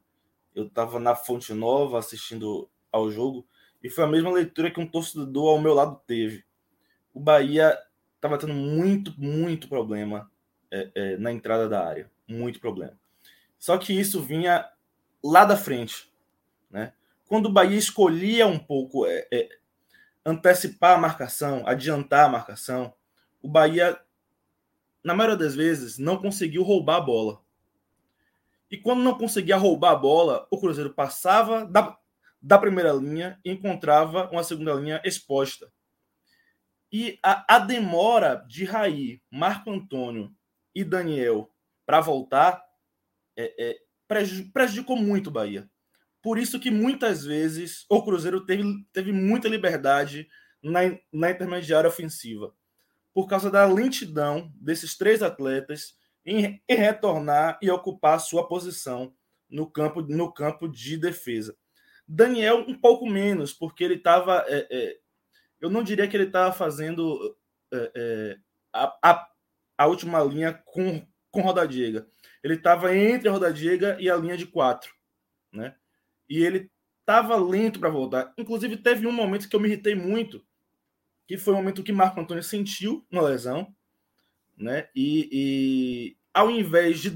[0.54, 3.46] Eu estava na Fonte Nova assistindo ao jogo
[3.82, 6.44] e foi a mesma leitura que um torcedor ao meu lado teve.
[7.14, 7.76] O Bahia
[8.18, 10.30] estava tendo muito, muito problema
[10.70, 12.10] é, é, na entrada da área.
[12.26, 12.98] Muito problema.
[13.58, 14.68] Só que isso vinha
[15.22, 16.12] lá da frente.
[16.70, 16.92] Né?
[17.26, 19.48] Quando o Bahia escolhia um pouco é, é
[20.24, 22.92] antecipar a marcação, adiantar a marcação,
[23.40, 23.98] o Bahia,
[25.02, 27.40] na maioria das vezes, não conseguiu roubar a bola.
[28.70, 31.96] E quando não conseguia roubar a bola, o Cruzeiro passava da,
[32.42, 35.72] da primeira linha e encontrava uma segunda linha exposta.
[36.90, 40.32] E a, a demora de Raí, Marco Antônio
[40.74, 41.50] e Daniel
[41.84, 42.62] para voltar
[43.36, 43.78] é, é,
[44.52, 45.68] prejudicou muito o Bahia.
[46.22, 50.28] Por isso que muitas vezes o Cruzeiro teve, teve muita liberdade
[50.62, 50.80] na,
[51.12, 52.52] na intermediária ofensiva.
[53.14, 59.14] Por causa da lentidão desses três atletas em, em retornar e ocupar sua posição
[59.48, 61.56] no campo, no campo de defesa.
[62.06, 64.98] Daniel, um pouco menos, porque ele estava é, é,
[65.60, 67.36] eu não diria que ele estava fazendo
[67.72, 68.38] é, é,
[68.72, 69.28] a, a,
[69.78, 72.06] a, última linha com, com Rodadiega.
[72.42, 74.94] Ele estava entre a Rodadiega e a linha de quatro,
[75.52, 75.74] né?
[76.28, 78.32] E ele estava lento para voltar.
[78.36, 80.44] Inclusive, teve um momento que eu me irritei muito,
[81.26, 83.74] que foi o momento que Marco Antônio sentiu uma lesão,
[84.56, 84.88] né?
[84.94, 87.10] E, e ao invés de,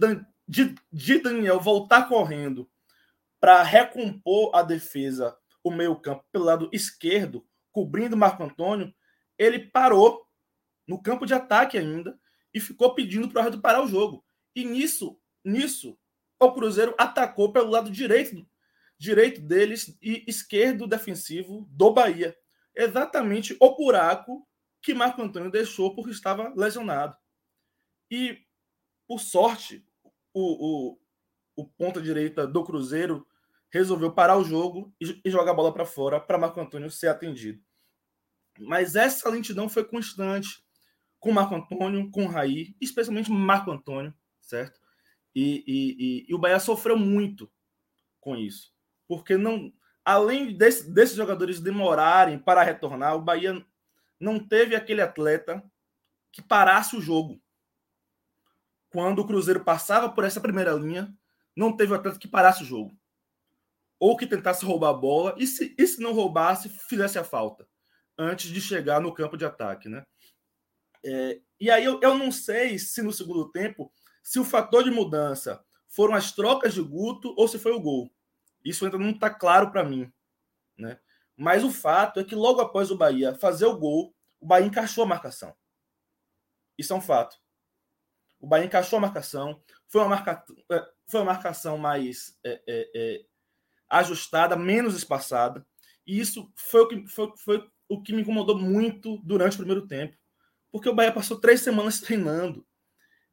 [0.49, 2.69] de, de Daniel voltar correndo
[3.41, 8.95] para recompor a defesa, o meio-campo pelo lado esquerdo, cobrindo Marco Antônio,
[9.39, 10.27] ele parou
[10.87, 12.19] no campo de ataque ainda
[12.53, 14.25] e ficou pedindo para o árbitro parar o jogo.
[14.55, 15.99] E nisso, nisso,
[16.39, 18.47] o Cruzeiro atacou pelo lado direito,
[18.99, 22.37] direito deles e esquerdo defensivo do Bahia.
[22.75, 24.47] Exatamente o buraco
[24.81, 27.17] que Marco Antônio deixou porque estava lesionado.
[28.11, 28.39] E,
[29.07, 29.87] por sorte,
[30.35, 30.99] o, o,
[31.57, 33.27] o ponta direita do Cruzeiro
[33.73, 37.09] resolveu parar o jogo e, e jogar a bola para fora para Marco Antônio ser
[37.09, 37.61] atendido.
[38.61, 40.63] Mas essa lentidão foi constante
[41.19, 44.79] com Marco Antônio, com Raí, especialmente Marco Antônio, certo?
[45.35, 47.51] E, e, e, o Bahia sofreu muito
[48.21, 48.75] com isso,
[49.09, 49.73] porque não,
[50.05, 53.65] além desse, desses jogadores demorarem para retornar, o Bahia
[54.21, 55.65] não teve aquele atleta
[56.31, 57.41] que parasse o jogo.
[58.91, 61.17] Quando o Cruzeiro passava por essa primeira linha,
[61.57, 62.95] não teve atleta que parasse o jogo.
[64.03, 67.69] Ou que tentasse roubar a bola, e se, e se não roubasse, fizesse a falta,
[68.19, 69.89] antes de chegar no campo de ataque.
[69.89, 70.05] Né?
[71.05, 74.91] É, e aí eu, eu não sei se no segundo tempo, se o fator de
[74.91, 78.13] mudança foram as trocas de Guto ou se foi o gol.
[78.65, 80.13] Isso ainda não está claro para mim.
[80.77, 80.99] Né?
[81.37, 85.05] Mas o fato é que logo após o Bahia fazer o gol, o Bahia encaixou
[85.05, 85.55] a marcação.
[86.77, 87.37] Isso é um fato.
[88.41, 89.63] O Bahia encaixou a marcação.
[89.87, 90.45] Foi uma, marca...
[90.73, 93.32] É, foi uma marcação mais é, é, é,
[93.99, 95.67] ajustada, menos espaçada.
[96.07, 99.87] E isso foi o, que, foi, foi o que me incomodou muito durante o primeiro
[99.87, 100.17] tempo.
[100.71, 102.67] Porque o Bahia passou três semanas treinando.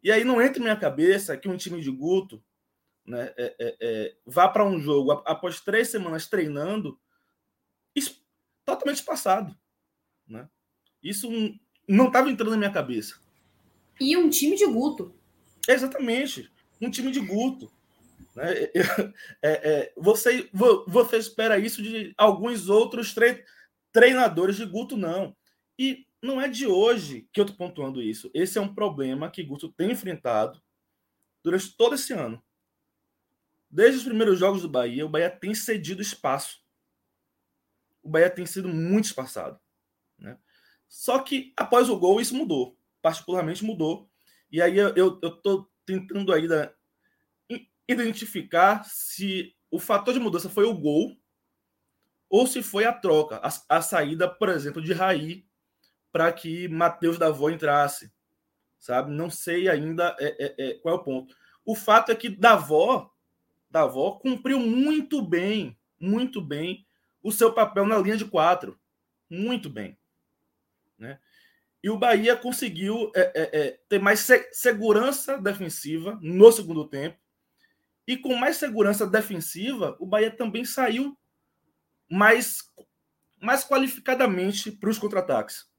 [0.03, 2.43] E aí não entra em minha cabeça que um time de Guto
[3.05, 6.99] né, é, é, é, vá para um jogo após três semanas treinando
[8.69, 9.57] totalmente passado.
[10.27, 10.47] Né?
[11.01, 11.27] Isso
[11.87, 13.19] não estava entrando na minha cabeça.
[13.99, 15.13] E um time de Guto.
[15.67, 16.51] Exatamente.
[16.79, 17.71] Um time de Guto.
[18.35, 18.69] Né?
[19.41, 20.49] É, é, você,
[20.87, 23.43] você espera isso de alguns outros tre
[23.91, 25.35] treinadores de Guto, não.
[25.77, 28.29] E não é de hoje que eu estou pontuando isso.
[28.33, 30.61] Esse é um problema que Guto tem enfrentado
[31.43, 32.43] durante todo esse ano.
[33.69, 36.61] Desde os primeiros jogos do Bahia, o Bahia tem cedido espaço.
[38.03, 39.59] O Bahia tem sido muito espaçado.
[40.17, 40.37] Né?
[40.87, 42.77] Só que após o gol, isso mudou.
[43.01, 44.09] Particularmente mudou.
[44.51, 46.75] E aí eu estou tentando ainda
[47.89, 51.17] identificar se o fator de mudança foi o gol
[52.29, 55.45] ou se foi a troca, a, a saída, por exemplo, de Raí
[56.11, 58.11] para que Matheus Davó entrasse.
[58.77, 59.11] Sabe?
[59.11, 61.35] Não sei ainda é, é, é, qual é o ponto.
[61.65, 63.11] O fato é que Davó,
[63.69, 66.85] Davó cumpriu muito bem, muito bem
[67.21, 68.79] o seu papel na linha de quatro.
[69.29, 69.97] Muito bem.
[70.97, 71.19] Né?
[71.83, 77.17] E o Bahia conseguiu é, é, é, ter mais se segurança defensiva no segundo tempo.
[78.09, 81.15] E com mais segurança defensiva, o Bahia também saiu
[82.09, 82.57] mais,
[83.39, 85.69] mais qualificadamente para os contra-ataques.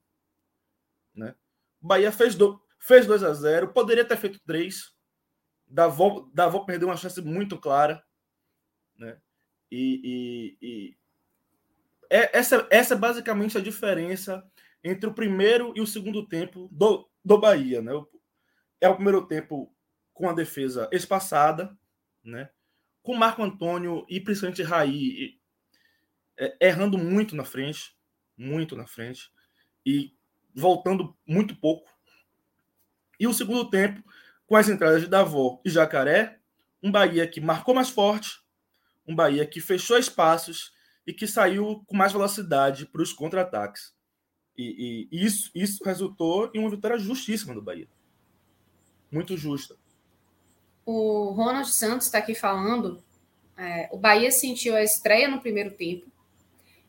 [1.12, 1.34] Né?
[1.82, 4.94] O Bahia fez, do, fez 2 a 0 poderia ter feito 3.
[5.66, 8.00] Davó, Davó perdeu uma chance muito clara.
[8.96, 9.20] Né?
[9.68, 10.96] E, e, e
[12.08, 14.40] é, essa, essa é basicamente a diferença
[14.84, 17.82] entre o primeiro e o segundo tempo do, do Bahia.
[17.82, 17.90] Né?
[18.80, 19.74] É o primeiro tempo
[20.14, 21.76] com a defesa espaçada,
[22.24, 22.50] né?
[23.02, 25.38] com Marco Antônio e principalmente Raí
[26.38, 27.96] é, errando muito na frente,
[28.36, 29.30] muito na frente,
[29.84, 30.14] e
[30.54, 31.88] voltando muito pouco.
[33.18, 34.02] E o segundo tempo,
[34.46, 36.40] com as entradas de Davó e Jacaré,
[36.82, 38.40] um Bahia que marcou mais forte,
[39.06, 40.72] um Bahia que fechou espaços
[41.06, 43.94] e que saiu com mais velocidade para os contra-ataques.
[44.56, 47.88] E, e, isso, isso resultou em uma vitória justíssima do Bahia.
[49.10, 49.76] Muito justa.
[50.84, 53.02] O Ronald Santos está aqui falando.
[53.56, 56.06] É, o Bahia sentiu a estreia no primeiro tempo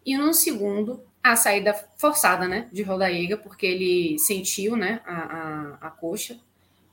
[0.06, 5.88] e no segundo a saída forçada, né, de Rodaíga, porque ele sentiu, né, a, a,
[5.88, 6.40] a coxa,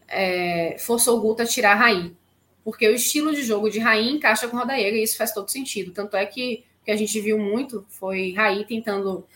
[0.06, 2.14] é, forçou o Guto a tirar a Raí,
[2.62, 5.92] porque o estilo de jogo de Raí encaixa com Rodaíga e isso faz todo sentido.
[5.92, 9.26] Tanto é que que a gente viu muito foi Raí tentando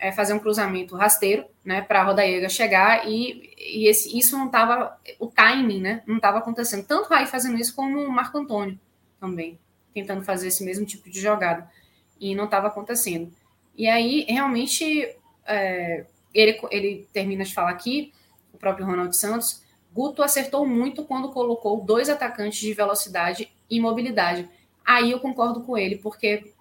[0.00, 4.46] é, fazer um cruzamento rasteiro, né, para a Rodaíga chegar e, e esse, isso não
[4.46, 6.86] estava, o timing, né, não estava acontecendo.
[6.86, 8.80] Tanto Raí fazendo isso como o Marco Antônio
[9.20, 9.58] também,
[9.92, 11.70] tentando fazer esse mesmo tipo de jogada
[12.18, 13.30] e não estava acontecendo.
[13.76, 15.14] E aí, realmente,
[15.46, 18.12] é, ele, ele termina de falar aqui,
[18.54, 24.48] o próprio Ronald Santos, Guto acertou muito quando colocou dois atacantes de velocidade e mobilidade.
[24.84, 26.52] Aí eu concordo com ele, porque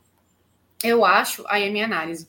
[0.83, 2.27] eu acho, aí é minha análise,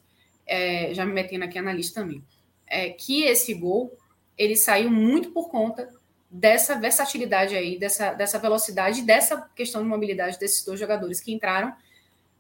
[0.51, 2.25] é, já me metendo aqui na lista também,
[2.67, 3.97] é, que esse gol
[4.37, 5.89] ele saiu muito por conta
[6.29, 11.73] dessa versatilidade aí, dessa, dessa velocidade, dessa questão de mobilidade desses dois jogadores que entraram,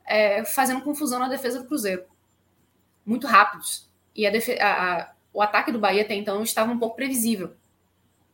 [0.04, 2.04] é, fazendo confusão na defesa do Cruzeiro.
[3.06, 3.88] Muito rápidos.
[4.14, 7.54] E a, a, a, o ataque do Bahia até então estava um pouco previsível.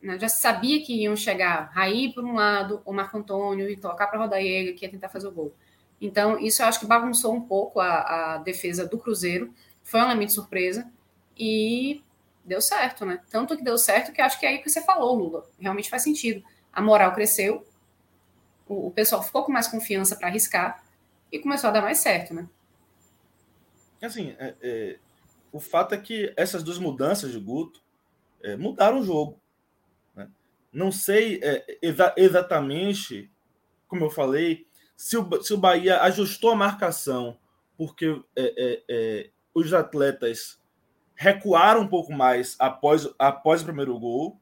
[0.01, 0.19] Né?
[0.19, 4.19] Já sabia que iam chegar Raí por um lado, o Marco Antônio, e tocar para
[4.19, 5.55] Rodaíga, que ia tentar fazer o gol.
[6.01, 9.53] Então, isso eu acho que bagunçou um pouco a, a defesa do Cruzeiro.
[9.83, 10.91] Foi um elemento surpresa
[11.37, 12.03] e
[12.45, 13.21] deu certo, né?
[13.31, 15.49] Tanto que deu certo que acho que é aí que você falou, Lula.
[15.59, 16.45] Realmente faz sentido.
[16.73, 17.67] A moral cresceu,
[18.69, 20.85] o, o pessoal ficou com mais confiança para arriscar
[21.33, 22.49] e começou a dar mais certo, né?
[24.03, 24.99] Assim, é, é,
[25.51, 27.83] o fato é que essas duas mudanças de Guto
[28.43, 29.41] é, mudaram o jogo.
[30.15, 30.29] Né?
[30.73, 33.31] Não sei é, exa exatamente,
[33.89, 37.39] como eu falei, se o, se o Bahia ajustou a marcação
[37.77, 40.59] porque é, é, é, os atletas
[41.15, 44.41] recuaram um pouco mais após, após o primeiro gol,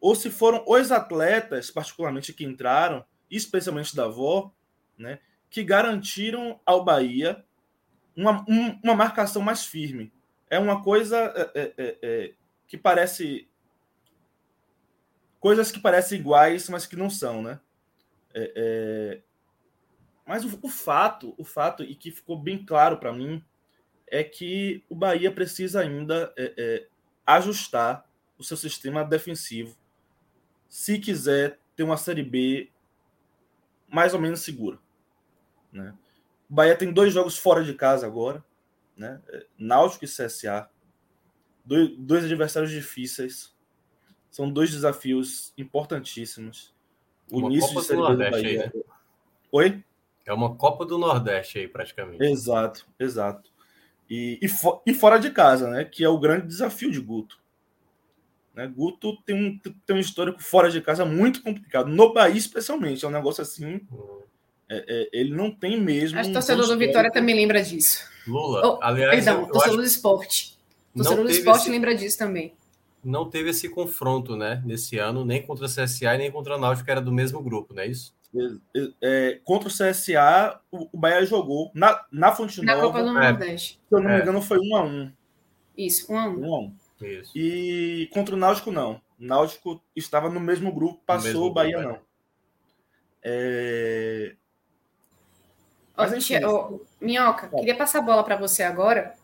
[0.00, 4.52] ou se foram os atletas, particularmente que entraram, especialmente da avó,
[4.98, 7.44] né, que garantiram ao Bahia
[8.16, 10.12] uma, um, uma marcação mais firme.
[10.50, 12.32] É uma coisa é, é, é, é
[12.66, 13.48] que parece.
[15.40, 17.58] Coisas que parecem iguais, mas que não são, né?
[20.26, 23.42] É, é, mas o, o, fato, o fato, e que ficou bem claro para mim,
[24.06, 26.32] é que o Bahia precisa ainda
[27.26, 28.06] ajustar
[28.36, 29.76] o seu sistema defensivo
[30.72, 32.70] se quiser ter uma Série B
[33.86, 34.78] mais ou menos segura.
[35.70, 35.94] Né?
[36.48, 38.42] O Bahia tem dois jogos fora de casa agora,
[38.96, 39.20] né?
[39.28, 40.70] É, Náutico e CSA.
[41.62, 43.54] Dois, dois adversários difíceis.
[44.30, 46.74] São dois desafios importantíssimos.
[47.30, 48.36] O uma início Copa de Série do Bahia.
[48.36, 48.72] Aí, né?
[49.52, 49.84] Oi?
[50.24, 52.22] É uma Copa do Nordeste aí, praticamente.
[52.22, 53.50] Exato, exato.
[54.08, 55.84] E, e, fo e fora de casa, né?
[55.84, 57.40] Que é o grande desafio de Guto.
[58.54, 58.66] Né?
[58.66, 61.88] Guto tem um, tem um histórico fora de casa muito complicado.
[61.88, 63.04] No Bahia, especialmente.
[63.04, 63.80] É um negócio assim.
[63.90, 64.20] Hum.
[64.68, 66.18] É, é, ele não tem mesmo.
[66.18, 68.06] Acho que o torcedor do Vitória também lembra disso.
[68.26, 69.24] Lula, oh, aliás.
[69.24, 70.58] Perdão, o torcedor do esporte.
[70.94, 71.70] Torcedor do esporte esse...
[71.70, 72.54] lembra disso também.
[73.04, 76.84] Não teve esse confronto, né, nesse ano, nem contra o CSA nem contra o Náutico,
[76.84, 78.14] que era do mesmo grupo, não é isso?
[78.34, 82.86] É, é contra o CSA, o, o Bahia jogou na, na Fonte na Nova.
[82.88, 83.80] Copa do Nordeste.
[83.88, 84.22] Se eu não me é.
[84.22, 85.12] engano, foi 1 a 1
[85.76, 87.32] Isso, 1 a 1 1 a 1 isso.
[87.34, 89.00] E contra o Náutico, não.
[89.18, 91.92] O Náutico estava no mesmo grupo, passou, mesmo o Bahia grupo, é.
[91.92, 92.00] não.
[93.24, 94.34] É...
[95.96, 97.58] Mas, enfim, oh, Minhoca, é.
[97.58, 99.14] queria passar a bola para você agora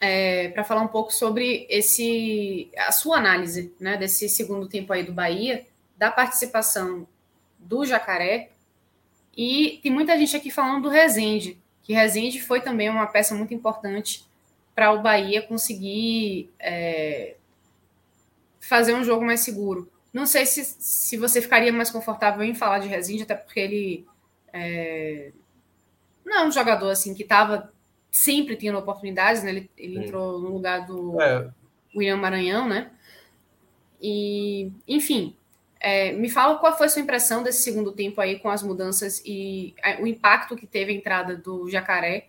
[0.00, 5.02] é, para falar um pouco sobre esse a sua análise né, desse segundo tempo aí
[5.02, 5.64] do Bahia,
[5.96, 7.06] da participação
[7.64, 8.50] do Jacaré.
[9.36, 13.52] E tem muita gente aqui falando do Rezende, que Rezende foi também uma peça muito
[13.52, 14.24] importante
[14.74, 17.36] para o Bahia conseguir é,
[18.60, 19.90] fazer um jogo mais seguro.
[20.12, 24.06] Não sei se, se você ficaria mais confortável em falar de Rezende, até porque ele
[24.52, 25.32] é,
[26.24, 27.72] não é um jogador assim que estava
[28.10, 29.50] sempre tendo oportunidades, né?
[29.50, 31.50] Ele, ele entrou no lugar do é.
[31.94, 32.90] William Maranhão, né?
[34.00, 35.34] E, enfim,
[35.84, 39.22] é, me fala qual foi a sua impressão desse segundo tempo aí com as mudanças
[39.24, 42.28] e o impacto que teve a entrada do Jacaré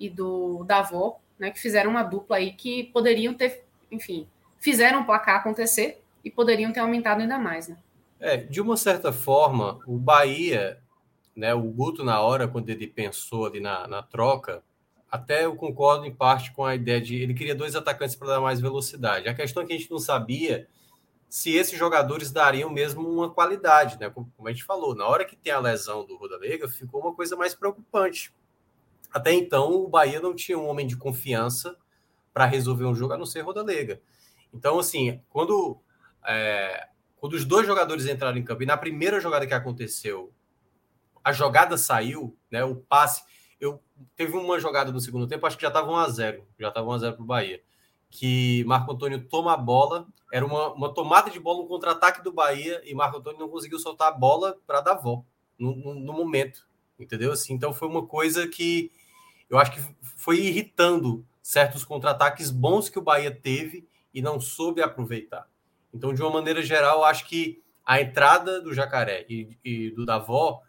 [0.00, 4.26] e do Davó né, que fizeram uma dupla aí que poderiam ter, enfim,
[4.58, 7.76] fizeram o placar acontecer e poderiam ter aumentado ainda mais, né?
[8.18, 10.78] É, de uma certa forma, o Bahia,
[11.36, 14.62] né, o Guto na hora, quando ele pensou ali na, na troca,
[15.10, 18.40] até eu concordo em parte com a ideia de ele queria dois atacantes para dar
[18.40, 19.28] mais velocidade.
[19.28, 20.66] A questão é que a gente não sabia
[21.28, 24.10] se esses jogadores dariam mesmo uma qualidade, né?
[24.10, 27.36] Como, a gente falou, na hora que tem a lesão do Rodalega, ficou uma coisa
[27.36, 28.32] mais preocupante,
[29.16, 31.74] até então, o Bahia não tinha um homem de confiança
[32.34, 33.98] para resolver um jogo, a não ser Rodalega.
[34.52, 35.80] Então, assim, quando,
[36.26, 40.32] é, quando os dois jogadores entraram em campo, e na primeira jogada que aconteceu,
[41.24, 43.24] a jogada saiu, né, o passe.
[43.58, 43.82] Eu
[44.14, 46.86] teve uma jogada no segundo tempo, acho que já estava 1 a 0 já estava
[46.86, 47.62] 1 a 0 para o Bahia.
[48.10, 52.32] Que Marco Antônio toma a bola, era uma, uma tomada de bola, um contra-ataque do
[52.32, 55.26] Bahia, e Marco Antônio não conseguiu soltar a bola para dar volta
[55.58, 56.66] no, no, no momento,
[56.98, 57.32] entendeu?
[57.32, 58.90] Assim, então foi uma coisa que
[59.48, 64.82] eu acho que foi irritando certos contra-ataques bons que o Bahia teve e não soube
[64.82, 65.48] aproveitar.
[65.94, 70.62] Então, de uma maneira geral, acho que a entrada do Jacaré e, e do Davó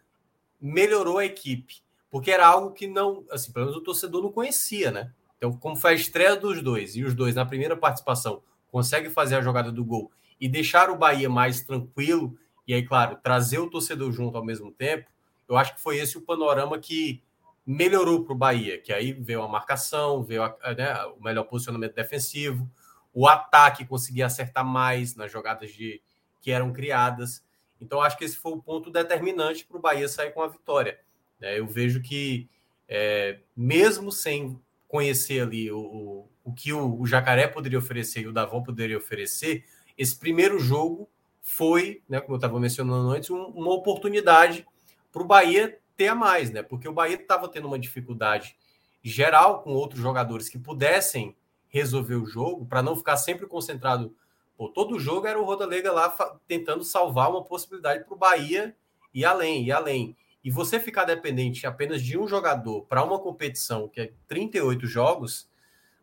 [0.61, 4.91] melhorou a equipe, porque era algo que não, assim, pelo menos o torcedor não conhecia,
[4.91, 5.11] né?
[5.37, 9.35] Então, como foi a estreia dos dois e os dois na primeira participação conseguem fazer
[9.35, 13.69] a jogada do gol e deixar o Bahia mais tranquilo e aí, claro, trazer o
[13.69, 15.09] torcedor junto ao mesmo tempo,
[15.47, 17.23] eu acho que foi esse o panorama que
[17.65, 21.95] melhorou para o Bahia, que aí veio a marcação, veio a, né, o melhor posicionamento
[21.95, 22.69] defensivo,
[23.13, 26.01] o ataque conseguia acertar mais nas jogadas de,
[26.41, 27.43] que eram criadas.
[27.79, 30.99] Então, acho que esse foi o ponto determinante para o Bahia sair com a vitória.
[31.39, 32.49] É, eu vejo que,
[32.87, 38.27] é, mesmo sem conhecer ali o, o, o que o, o, Jacaré poderia oferecer e
[38.27, 39.65] o Davon poderia oferecer,
[39.97, 41.09] esse primeiro jogo
[41.41, 44.65] foi, né, como eu estava mencionando antes, um, uma oportunidade
[45.11, 46.61] para o Bahia ter a mais, né?
[46.61, 48.55] Porque o Bahia estava tendo uma dificuldade
[49.01, 51.35] geral com outros jogadores que pudessem
[51.69, 54.15] resolver o jogo, para não ficar sempre concentrado.
[54.55, 56.09] Pô, todo jogo era o Rodalega lá
[56.47, 58.75] tentando salvar uma possibilidade para o Bahia
[59.13, 60.15] e além, e além.
[60.47, 65.49] E você ficar dependente apenas de um jogador para uma competição que é 38 jogos,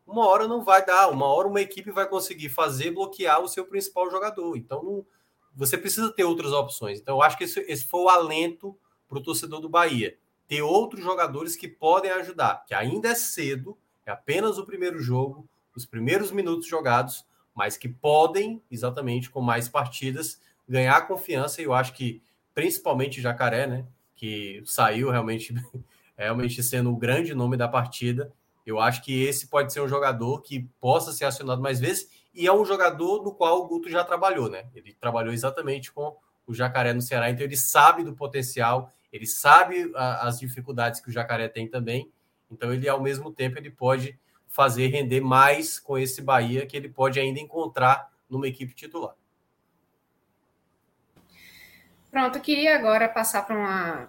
[0.06, 3.64] uma hora não vai dar, uma hora uma equipe vai conseguir fazer bloquear o seu
[3.64, 4.54] principal jogador.
[4.54, 5.06] Então não,
[5.54, 7.00] você precisa ter outras opções.
[7.00, 8.76] Então eu acho que esse, esse foi o alento
[9.08, 10.18] para o torcedor do Bahia.
[10.46, 15.48] Ter outros jogadores que podem ajudar, que ainda é cedo, é apenas o primeiro jogo.
[15.74, 17.24] os primeiros minutos jogados,
[17.54, 20.38] mas que podem, exatamente com mais partidas,
[20.68, 21.62] ganhar confiança.
[21.62, 22.22] E eu acho que,
[22.52, 23.86] principalmente Jacaré, né?
[24.14, 25.54] Que saiu realmente,
[26.16, 28.32] realmente sendo o grande nome da partida.
[28.66, 32.08] Eu acho que esse pode ser um jogador que possa ser acionado mais vezes.
[32.32, 34.66] E é um jogador no qual o Guto já trabalhou, né?
[34.74, 39.90] Ele trabalhou exatamente com o Jacaré no Ceará, então ele sabe do potencial, ele sabe
[39.94, 42.10] a, as dificuldades que o Jacaré tem também.
[42.50, 46.88] Então ele, ao mesmo tempo, ele pode fazer render mais com esse Bahia que ele
[46.88, 49.14] pode ainda encontrar numa equipe titular.
[52.14, 54.08] Pronto, eu queria agora passar para uma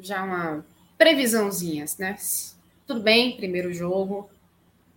[0.00, 0.66] já uma
[0.98, 2.16] previsãozinha, né?
[2.84, 4.28] Tudo bem, primeiro jogo,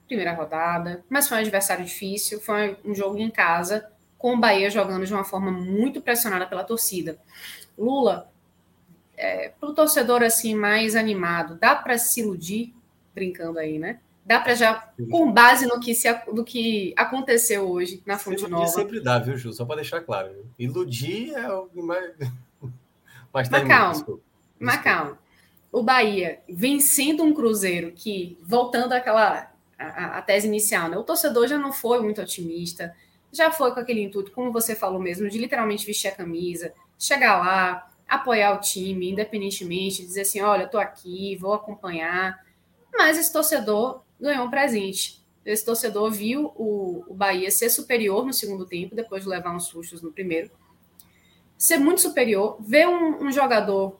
[0.08, 4.72] primeira rodada, mas foi um adversário difícil, foi um jogo em casa, com o Bahia
[4.72, 7.20] jogando de uma forma muito pressionada pela torcida.
[7.78, 8.28] Lula,
[9.16, 12.74] é, para o torcedor assim mais animado, dá para se iludir,
[13.14, 14.00] brincando aí, né?
[14.26, 18.68] Dá para já, com base no que, se, no que aconteceu hoje na Fonte Nova.
[18.68, 19.52] sempre dá, viu, Ju?
[19.52, 20.46] Só para deixar claro.
[20.58, 22.14] Iludir é o mais.
[23.34, 23.94] Mas, tá.
[24.60, 25.20] Mas calma.
[25.72, 30.98] O Bahia vencendo um Cruzeiro que, voltando àquela a, a, tese inicial, né?
[30.98, 32.96] O torcedor já não foi muito otimista,
[33.32, 37.40] já foi com aquele intuito, como você falou mesmo, de literalmente vestir a camisa, chegar
[37.40, 42.40] lá, apoiar o time, independentemente, dizer assim: olha, estou aqui, vou acompanhar.
[42.94, 45.24] Mas esse torcedor ganhou um presente.
[45.46, 49.66] Esse torcedor viu o, o Bahia ser superior no segundo tempo, depois de levar uns
[49.66, 50.50] sustos no primeiro.
[51.58, 54.00] Ser muito superior, ver um, um jogador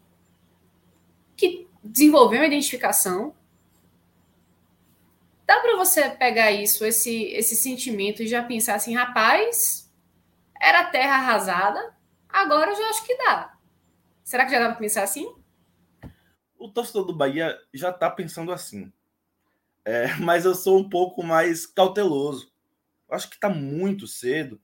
[1.36, 3.36] que desenvolveu uma identificação.
[5.46, 9.92] Dá para você pegar isso, esse, esse sentimento, e já pensar assim, rapaz,
[10.60, 11.94] era terra arrasada,
[12.30, 13.58] agora eu já acho que dá.
[14.24, 15.30] Será que já dá para pensar assim?
[16.58, 18.92] O torcedor do Bahia já está pensando assim.
[19.86, 22.52] É, mas eu sou um pouco mais cauteloso.
[23.10, 24.60] Acho que está muito cedo.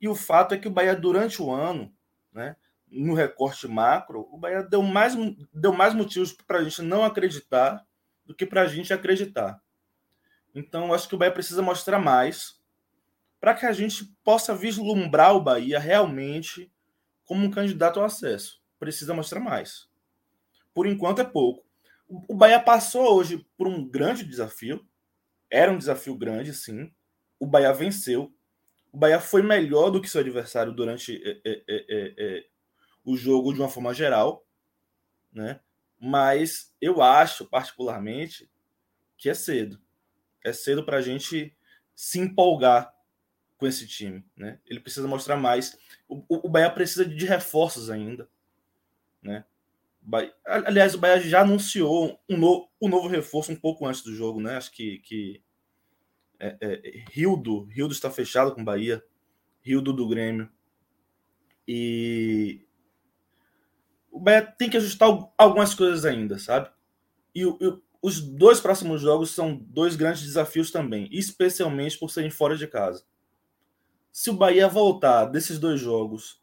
[0.00, 1.92] E o fato é que o Bahia, durante o ano,
[2.32, 2.56] né,
[2.90, 5.14] no recorte macro, o Bahia deu mais,
[5.52, 7.84] deu mais motivos para a gente não acreditar
[8.24, 9.60] do que para a gente acreditar.
[10.54, 12.58] Então, acho que o Bahia precisa mostrar mais
[13.40, 16.72] para que a gente possa vislumbrar o Bahia realmente
[17.24, 18.60] como um candidato ao acesso.
[18.78, 19.88] Precisa mostrar mais.
[20.72, 21.67] Por enquanto é pouco.
[22.08, 24.86] O Bahia passou hoje por um grande desafio.
[25.50, 26.92] Era um desafio grande, sim.
[27.38, 28.32] O Bahia venceu.
[28.90, 32.46] O Bahia foi melhor do que seu adversário durante é, é, é,
[33.04, 34.46] o jogo de uma forma geral,
[35.32, 35.60] né?
[36.00, 38.50] Mas eu acho, particularmente,
[39.16, 39.78] que é cedo.
[40.44, 41.54] É cedo para a gente
[41.94, 42.94] se empolgar
[43.58, 44.60] com esse time, né?
[44.64, 45.76] Ele precisa mostrar mais.
[46.08, 48.30] O, o Bahia precisa de reforços ainda,
[49.20, 49.44] né?
[50.46, 54.40] Aliás, o Bahia já anunciou um, no, um novo reforço um pouco antes do jogo,
[54.40, 54.56] né?
[54.56, 55.42] Acho que, que
[56.38, 59.02] é, é, Rildo, Rildo está fechado com o Bahia,
[59.60, 60.48] Rildo do Grêmio.
[61.66, 62.64] E
[64.10, 66.70] o Bahia tem que ajustar algumas coisas ainda, sabe?
[67.34, 72.56] E, e os dois próximos jogos são dois grandes desafios também, especialmente por serem fora
[72.56, 73.04] de casa.
[74.12, 76.40] Se o Bahia voltar desses dois jogos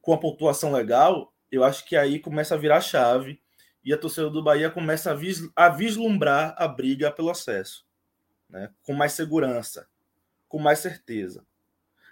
[0.00, 3.40] com a pontuação legal, eu acho que aí começa a virar chave
[3.84, 7.86] e a torcida do Bahia começa a, vis, a vislumbrar a briga pelo acesso,
[8.48, 8.70] né?
[8.82, 9.86] com mais segurança,
[10.48, 11.44] com mais certeza.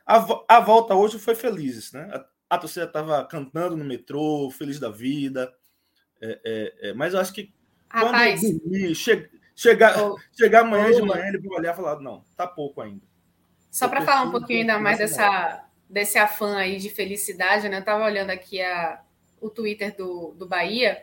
[0.06, 2.10] A, a volta hoje foi feliz, né?
[2.12, 5.52] A, a torcida estava cantando no metrô, feliz da vida,
[6.20, 7.52] é, é, é, mas eu acho que
[7.88, 11.76] Rapaz, quando dormir, che, chegar, oh, chegar amanhã oh, de manhã, ele vai olhar e
[11.76, 13.04] falar: não, tá pouco ainda.
[13.70, 17.78] Só para falar um pouquinho ainda mais dessa, desse afã aí de felicidade, né?
[17.78, 19.02] Eu tava olhando aqui a,
[19.42, 21.02] o Twitter do, do Bahia,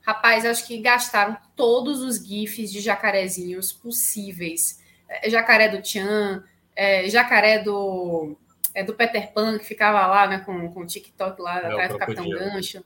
[0.00, 4.82] rapaz, acho que gastaram todos os GIFs de jacarezinhos possíveis.
[5.08, 6.42] É, jacaré do Tchan,
[6.74, 8.36] é, jacaré do,
[8.74, 11.92] é, do Peter Pan, que ficava lá né, com, com o TikTok lá é, atrás
[11.92, 12.82] do Capitão Gancho,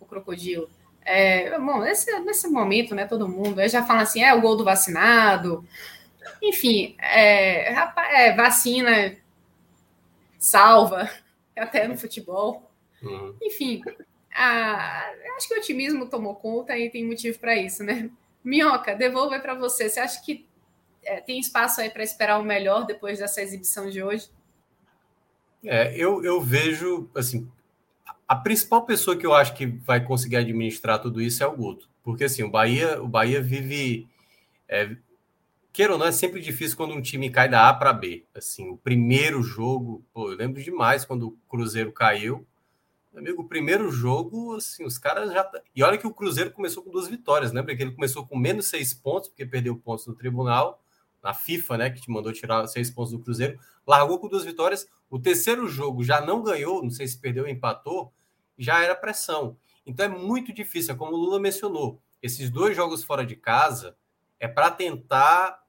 [0.00, 0.68] o crocodilo.
[1.04, 4.56] É, bom, nesse, nesse momento, né, todo mundo aí já fala assim, é o gol
[4.56, 5.64] do vacinado.
[6.42, 9.16] Enfim, é, rapaz, é, vacina
[10.38, 11.08] salva,
[11.56, 12.70] até no futebol.
[13.02, 13.36] Uhum.
[13.42, 13.82] Enfim,
[14.34, 18.10] ah, acho que o otimismo tomou conta e tem motivo para isso, né?
[18.42, 19.88] Minhoca, devolvo para você.
[19.88, 20.44] Você acha que
[21.04, 24.28] é, tem espaço aí para esperar o melhor depois dessa exibição de hoje?
[25.64, 27.48] É, eu, eu vejo, assim,
[28.28, 31.88] a principal pessoa que eu acho que vai conseguir administrar tudo isso é o Guto.
[32.02, 34.06] Porque, assim, o Bahia, o Bahia vive...
[34.68, 34.96] É,
[35.72, 38.24] queira ou não, é sempre difícil quando um time cai da A para B.
[38.34, 42.46] Assim, o primeiro jogo, pô, eu lembro demais quando o Cruzeiro caiu,
[43.18, 45.44] amigo, o primeiro jogo, assim, os caras já.
[45.44, 48.36] Tá, e olha que o Cruzeiro começou com duas vitórias, lembra que ele começou com
[48.36, 50.80] menos seis pontos, porque perdeu pontos no tribunal.
[51.22, 54.86] na FIFA, né, que te mandou tirar seis pontos do Cruzeiro, largou com duas vitórias.
[55.08, 58.12] O terceiro jogo já não ganhou, não sei se perdeu ou empatou,
[58.58, 59.56] já era pressão.
[59.86, 62.00] Então é muito difícil, é como o Lula mencionou.
[62.22, 63.96] Esses dois jogos fora de casa
[64.38, 65.62] é para tentar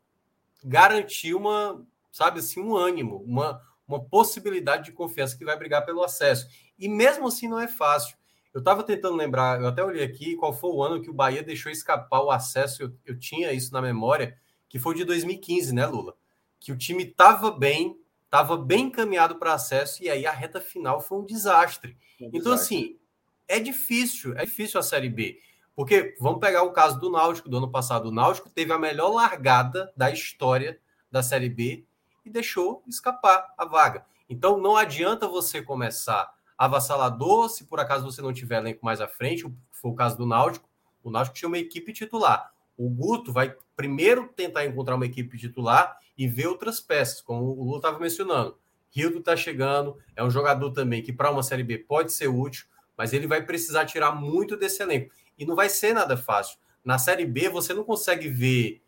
[0.63, 6.03] garantir uma, sabe assim, um ânimo, uma, uma possibilidade de confiança que vai brigar pelo
[6.03, 6.47] acesso.
[6.77, 8.17] E mesmo assim não é fácil.
[8.53, 11.43] Eu estava tentando lembrar, eu até olhei aqui qual foi o ano que o Bahia
[11.43, 14.37] deixou escapar o acesso, eu, eu tinha isso na memória,
[14.69, 16.15] que foi de 2015, né, Lula?
[16.57, 21.01] Que o time estava bem, estava bem encaminhado para acesso, e aí a reta final
[21.01, 21.97] foi um desastre.
[22.19, 22.77] Um então, desastre.
[22.77, 22.99] assim,
[23.47, 25.37] é difícil, é difícil a Série B.
[25.75, 28.07] Porque vamos pegar o caso do Náutico, do ano passado.
[28.07, 30.79] O Náutico teve a melhor largada da história
[31.11, 31.85] da Série B
[32.23, 34.05] e deixou escapar a vaga.
[34.29, 39.07] Então não adianta você começar avassalador se por acaso você não tiver elenco mais à
[39.07, 40.69] frente, foi o caso do Náutico.
[41.03, 42.51] O Náutico tinha uma equipe titular.
[42.77, 47.63] O Guto vai primeiro tentar encontrar uma equipe titular e ver outras peças, como o
[47.63, 48.57] Lula estava mencionando.
[48.89, 52.65] Rildo está chegando, é um jogador também que para uma Série B pode ser útil,
[52.97, 55.13] mas ele vai precisar tirar muito desse elenco.
[55.37, 56.57] E não vai ser nada fácil.
[56.83, 58.81] Na Série B, você não consegue ver.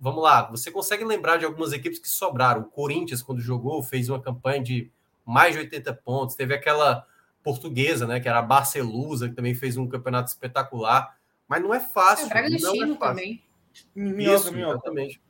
[0.00, 2.62] Vamos lá, você consegue lembrar de algumas equipes que sobraram.
[2.62, 4.90] O Corinthians, quando jogou, fez uma campanha de
[5.26, 6.36] mais de 80 pontos.
[6.36, 7.04] Teve aquela
[7.42, 11.16] portuguesa, né, que era a Barcelusa, que também fez um campeonato espetacular.
[11.48, 12.28] Mas não é fácil.
[12.30, 12.96] É, não é fácil.
[12.96, 13.42] também.
[13.94, 14.76] Minhoca, Isso, minhoca.
[14.76, 15.20] Exatamente.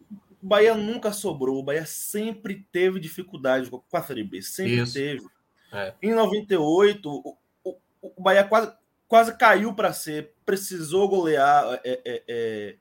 [0.43, 1.59] O Bahia nunca sobrou.
[1.59, 4.41] O Bahia sempre teve dificuldade com a Série B.
[4.43, 4.95] Sempre Isso.
[4.95, 5.27] teve.
[5.73, 5.93] É.
[6.01, 8.73] Em 98, o, o, o Bahia quase,
[9.09, 12.77] quase caiu para ser, precisou golear é, é, é,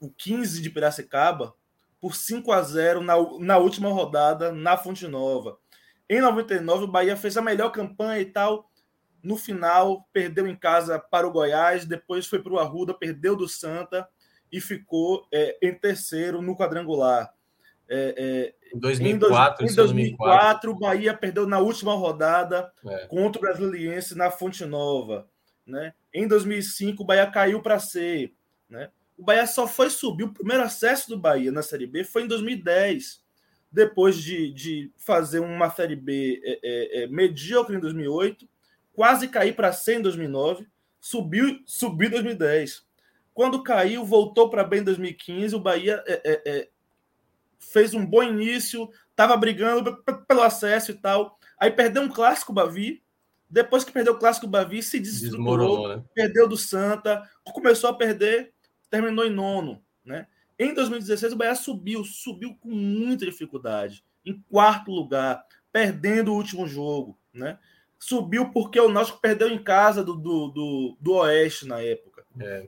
[0.00, 1.54] o 15 de Piracicaba
[2.00, 5.58] por 5 a 0 na, na última rodada na Fonte Nova.
[6.08, 8.70] Em 99, o Bahia fez a melhor campanha e tal.
[9.22, 13.48] No final, perdeu em casa para o Goiás, depois foi para o Arruda, perdeu do
[13.48, 14.08] Santa
[14.50, 17.32] e ficou é, em terceiro no quadrangular.
[17.88, 23.06] É, é, em 2004, em, 2004, o Bahia perdeu na última rodada é.
[23.06, 25.28] contra o Brasiliense na Fonte Nova.
[25.66, 25.92] Né?
[26.12, 28.32] Em 2005, o Bahia caiu para C.
[28.68, 28.90] Né?
[29.16, 30.24] O Bahia só foi subir.
[30.24, 33.21] O primeiro acesso do Bahia na Série B foi em 2010.
[33.72, 38.46] Depois de, de fazer uma Série B é, é, é medíocre em 2008,
[38.92, 40.66] quase cair para C em 2009,
[41.00, 42.84] subiu, subiu em 2010.
[43.34, 45.56] Quando caiu, voltou para B em 2015.
[45.56, 46.68] O Bahia é, é, é,
[47.58, 51.38] fez um bom início, estava brigando pelo acesso e tal.
[51.58, 53.02] Aí perdeu um clássico Bavi,
[53.48, 56.02] depois que perdeu o clássico Bavi, se desestruturou, né?
[56.14, 58.52] perdeu do Santa, começou a perder,
[58.90, 60.26] terminou em nono, né?
[60.62, 66.66] Em 2016 o Bahia subiu, subiu com muita dificuldade, em quarto lugar, perdendo o último
[66.66, 67.58] jogo, né?
[67.98, 72.24] Subiu porque o Náutico perdeu em casa do, do, do, do Oeste na época.
[72.40, 72.66] É.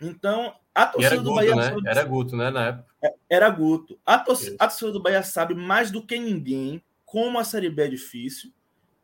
[0.00, 1.54] Então, a torcida do Bahia.
[1.56, 1.76] Né?
[1.86, 2.50] Era Guto, né?
[2.50, 2.86] Na época.
[3.02, 3.98] É, era Guto.
[4.04, 7.84] A torcida, a torcida do Bahia sabe mais do que ninguém como a Série B
[7.84, 8.52] é difícil.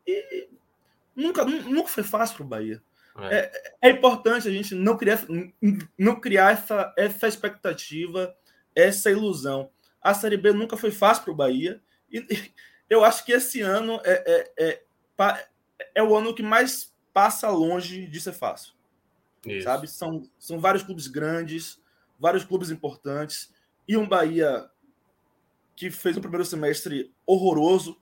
[0.06, 0.48] E
[1.14, 2.82] Nunca, nunca foi fácil para o Bahia.
[3.18, 3.36] É.
[3.36, 3.90] É, é.
[3.90, 5.20] importante a gente não criar,
[5.98, 8.34] não criar essa, essa expectativa,
[8.74, 9.70] essa ilusão.
[10.00, 11.80] A Série B nunca foi fácil para o Bahia.
[12.10, 12.26] E
[12.88, 14.82] eu acho que esse ano é, é, é,
[15.94, 18.74] é, o ano que mais passa longe de ser fácil.
[19.46, 19.64] Isso.
[19.64, 19.88] Sabe?
[19.88, 21.80] São, são vários clubes grandes,
[22.18, 23.52] vários clubes importantes,
[23.86, 24.70] e um Bahia
[25.74, 28.00] que fez um primeiro semestre horroroso,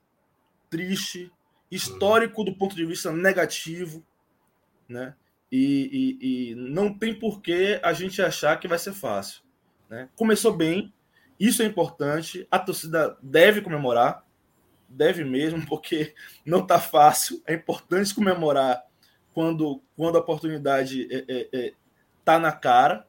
[0.68, 1.32] triste,
[1.70, 4.04] histórico do ponto de vista negativo,
[4.90, 5.14] né?
[5.50, 9.42] E, e, e, não tem por que a gente achar que vai ser fácil.
[9.88, 10.08] Né?
[10.14, 10.92] Começou bem,
[11.38, 14.24] isso é importante, a torcida deve comemorar,
[14.88, 16.14] deve mesmo, porque
[16.44, 17.42] não está fácil.
[17.46, 18.84] É importante comemorar
[19.32, 21.72] quando, quando a oportunidade está é, é, é,
[22.24, 23.06] tá na cara.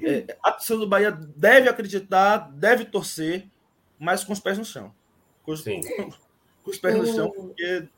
[0.00, 3.46] É, a torcida do Bahia deve acreditar, deve torcer,
[3.98, 4.92] mas com os pés no chão.
[5.44, 5.80] Com, Sim
[6.62, 7.88] com os pés no chão, porque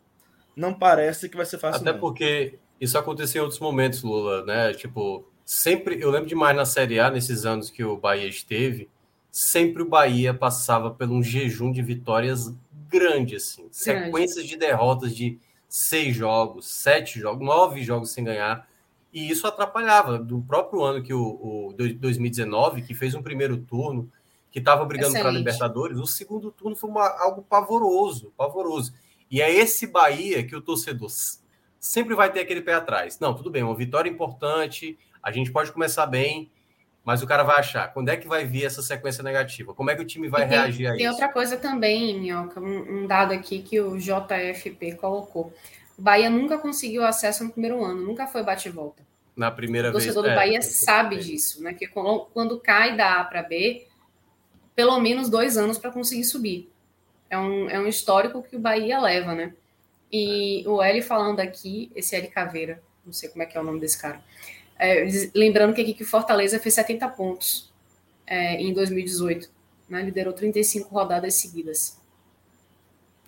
[0.57, 1.80] não parece que vai ser fácil.
[1.80, 2.00] Até não.
[2.00, 4.72] porque isso aconteceu em outros momentos, Lula, né?
[4.74, 8.89] Tipo, sempre, eu lembro demais na Série A, nesses anos que o Bahia esteve,
[9.30, 12.55] sempre o Bahia passava por um jejum de vitórias
[12.89, 13.62] grande, assim.
[13.62, 13.76] Grande.
[13.76, 18.68] Sequências de derrotas de seis jogos, sete jogos, nove jogos sem ganhar.
[19.12, 20.18] E isso atrapalhava.
[20.18, 24.11] Do próprio ano que o, o 2019, que fez um primeiro turno,
[24.51, 28.93] que estava brigando para Libertadores, o segundo turno foi uma, algo pavoroso, pavoroso.
[29.28, 31.11] E é esse Bahia que o torcedor
[31.85, 33.20] sempre vai ter aquele pé atrás.
[33.20, 36.51] Não, tudo bem, uma vitória importante, a gente pode começar bem,
[37.05, 39.74] mas o cara vai achar quando é que vai vir essa sequência negativa?
[39.74, 41.05] Como é que o time vai tem, reagir a tem isso?
[41.05, 45.53] Tem outra coisa também, Minhoca, um, um dado aqui que o JFP colocou.
[45.99, 49.03] O Bahia nunca conseguiu acesso no primeiro ano, nunca foi bate-volta.
[49.37, 50.05] Na primeira vez.
[50.05, 51.74] O torcedor vez, do Bahia é, sabe disso, né?
[51.74, 53.87] Que quando, quando cai da A para B,
[54.74, 56.72] pelo menos dois anos para conseguir subir.
[57.28, 59.53] É um, é um histórico que o Bahia leva, né?
[60.17, 63.65] E o Eli falando aqui, esse Eli Caveira, não sei como é que é o
[63.65, 64.23] nome desse cara,
[64.79, 65.05] é,
[65.35, 67.75] lembrando que aqui que o Fortaleza fez 70 pontos
[68.25, 69.51] é, em 2018,
[69.89, 70.03] né?
[70.03, 72.01] liderou 35 rodadas seguidas.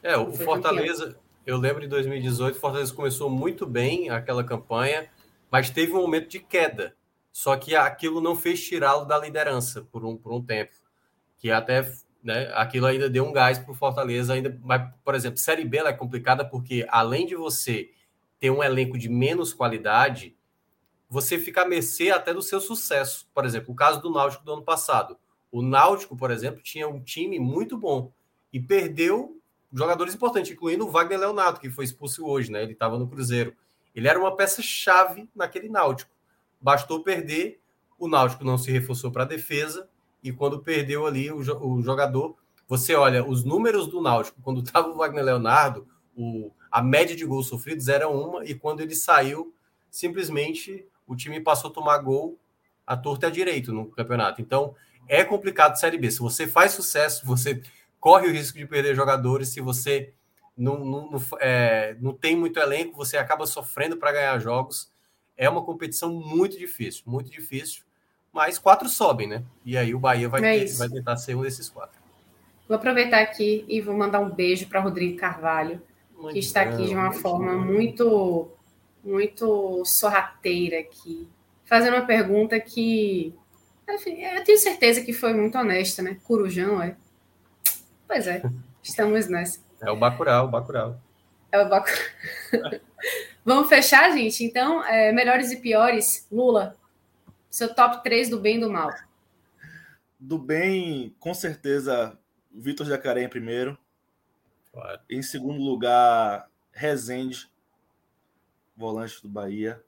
[0.00, 1.22] É, o Fortaleza, campeão.
[1.44, 5.10] eu lembro de 2018, o Fortaleza começou muito bem aquela campanha,
[5.50, 6.94] mas teve um momento de queda.
[7.32, 10.76] Só que aquilo não fez tirá-lo da liderança por um, por um tempo.
[11.36, 11.92] Que até
[12.26, 14.34] né, aquilo ainda deu um gás para o Fortaleza.
[14.34, 14.58] ainda.
[14.62, 17.90] Mas, por exemplo, Série B é complicada porque, além de você
[18.40, 20.36] ter um elenco de menos qualidade,
[21.08, 23.28] você fica à mercê até do seu sucesso.
[23.32, 25.16] Por exemplo, o caso do Náutico do ano passado.
[25.52, 28.12] O Náutico, por exemplo, tinha um time muito bom
[28.52, 29.40] e perdeu
[29.72, 32.60] jogadores importantes, incluindo o Wagner Leonardo, que foi expulso hoje, né?
[32.60, 33.54] Ele estava no Cruzeiro.
[33.94, 36.10] Ele era uma peça-chave naquele Náutico.
[36.60, 37.60] Bastou perder,
[37.96, 39.88] o Náutico não se reforçou para a defesa,
[40.26, 44.88] e quando perdeu ali o, o, jogador, você olha os números do Náutico, quando estava
[44.88, 49.54] o Wagner Leonardo, o, a média de gols sofridos era uma, e quando ele saiu,
[49.88, 52.36] simplesmente o time passou a tomar gol
[52.84, 54.42] à torta e à direito no campeonato.
[54.42, 54.74] Então,
[55.06, 56.10] é complicado Série B.
[56.10, 57.62] Se você faz sucesso, você
[58.00, 59.50] corre o risco de perder jogadores.
[59.50, 60.12] Se você
[60.56, 64.90] não, não, não, é, não tem muito elenco, você acaba sofrendo para ganhar jogos.
[65.36, 67.85] É uma competição muito difícil, muito difícil.
[68.36, 69.42] Mas quatro sobem, né?
[69.64, 71.98] E aí o Bahia vai, é ter, vai tentar ser um desses quatro.
[72.68, 75.80] Vou aproveitar aqui e vou mandar um beijo para Rodrigo Carvalho,
[76.14, 77.60] muito que está aqui de uma forma bom.
[77.60, 78.50] muito,
[79.02, 81.26] muito sorrateira aqui,
[81.64, 83.32] fazendo uma pergunta que,
[83.88, 86.18] enfim, eu tenho certeza que foi muito honesta, né?
[86.22, 86.94] Curujão, é?
[88.06, 88.42] Pois é,
[88.84, 89.60] estamos nessa.
[89.80, 91.00] É o Bacurau, o Bacurau.
[91.50, 91.98] É o Bacurau.
[93.42, 94.44] Vamos fechar, gente?
[94.44, 96.26] Então, é, melhores e piores.
[96.30, 96.76] Lula,
[97.56, 98.94] seu top 3 do bem e do mal.
[100.20, 102.18] Do bem, com certeza,
[102.52, 103.78] Vitor Jacaré em primeiro.
[104.70, 105.00] Claro.
[105.08, 107.50] Em segundo lugar, Rezende,
[108.76, 109.82] volante do Bahia.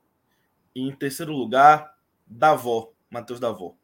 [0.74, 1.94] E em terceiro lugar,
[2.26, 3.74] Davó, Matheus Davó.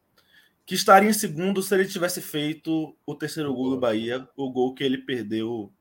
[0.65, 4.73] Que estaria em segundo se ele tivesse feito o terceiro gol do Bahia, o gol
[4.73, 5.71] que ele perdeu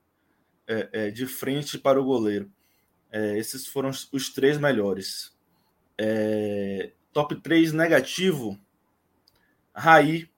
[0.66, 2.52] é, é, de frente para o goleiro.
[3.10, 5.34] É, esses foram os três melhores.
[7.14, 8.58] Top 3 negativo:
[9.72, 10.28] Raí,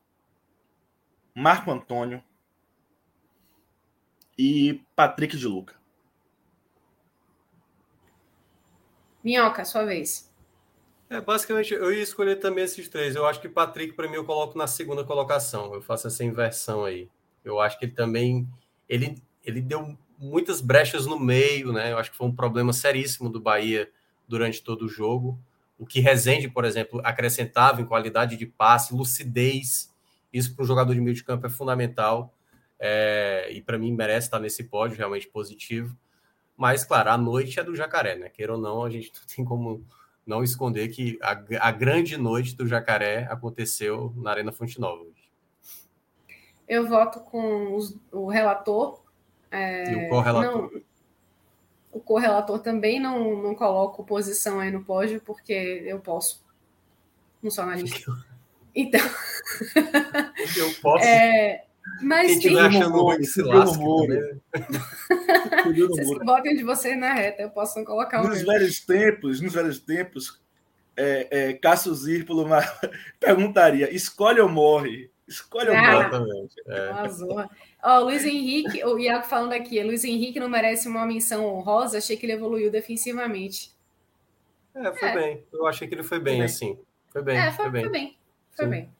[1.34, 2.22] Marco Antônio
[4.38, 5.74] e Patrick de Luca.
[9.24, 10.30] Minhoca, sua vez.
[11.08, 13.16] É, basicamente, eu ia escolher também esses três.
[13.16, 15.72] Eu acho que Patrick, para mim, eu coloco na segunda colocação.
[15.72, 17.08] Eu faço essa inversão aí.
[17.42, 18.46] Eu acho que ele também.
[18.88, 21.92] Ele, ele deu muitas brechas no meio, né?
[21.92, 23.90] Eu acho que foi um problema seríssimo do Bahia
[24.28, 25.40] durante todo o jogo.
[25.78, 29.92] O que Rezende, por exemplo, acrescentava em qualidade de passe, lucidez.
[30.32, 32.34] Isso para o jogador de meio de campo é fundamental.
[32.78, 35.96] É, e para mim merece estar nesse pódio, realmente positivo.
[36.56, 38.28] Mas, claro, a noite é do jacaré, né?
[38.30, 39.84] Queira ou não, a gente não tem como
[40.26, 45.04] não esconder que a, a grande noite do jacaré aconteceu na Arena Fonte Nova.
[46.68, 49.00] Eu voto com os, o relator
[49.50, 50.72] é, e o correlator.
[50.72, 50.80] Não,
[51.96, 56.44] o correlator também não, não coloco posição aí no pódio, porque eu posso.
[57.42, 58.12] Não sou analista.
[58.78, 59.00] Então.
[60.54, 61.02] Eu posso.
[61.02, 61.64] É,
[62.02, 63.82] mas Quem estiver achando ruim se lasca.
[65.64, 68.52] Vocês botem de vocês na reta, eu posso não colocar o Nos mesmo.
[68.52, 70.42] velhos tempos, nos velhos tempos,
[70.94, 72.46] é, é, Cássio Zirpolo
[73.18, 75.10] perguntaria: escolhe ou morre?
[75.26, 76.48] Escolhe ah, ou morre?
[76.66, 76.90] É.
[77.88, 82.16] Ó, Luiz Henrique, o Iago falando aqui, Luiz Henrique não merece uma menção honrosa, achei
[82.16, 83.72] que ele evoluiu defensivamente.
[84.74, 85.14] É, foi é.
[85.14, 85.44] bem.
[85.52, 86.44] Eu achei que ele foi bem, foi bem.
[86.44, 86.78] assim.
[87.10, 87.38] Foi bem.
[87.38, 87.82] É, foi, foi bem.
[87.82, 88.18] Foi bem.
[88.50, 88.90] Foi bem.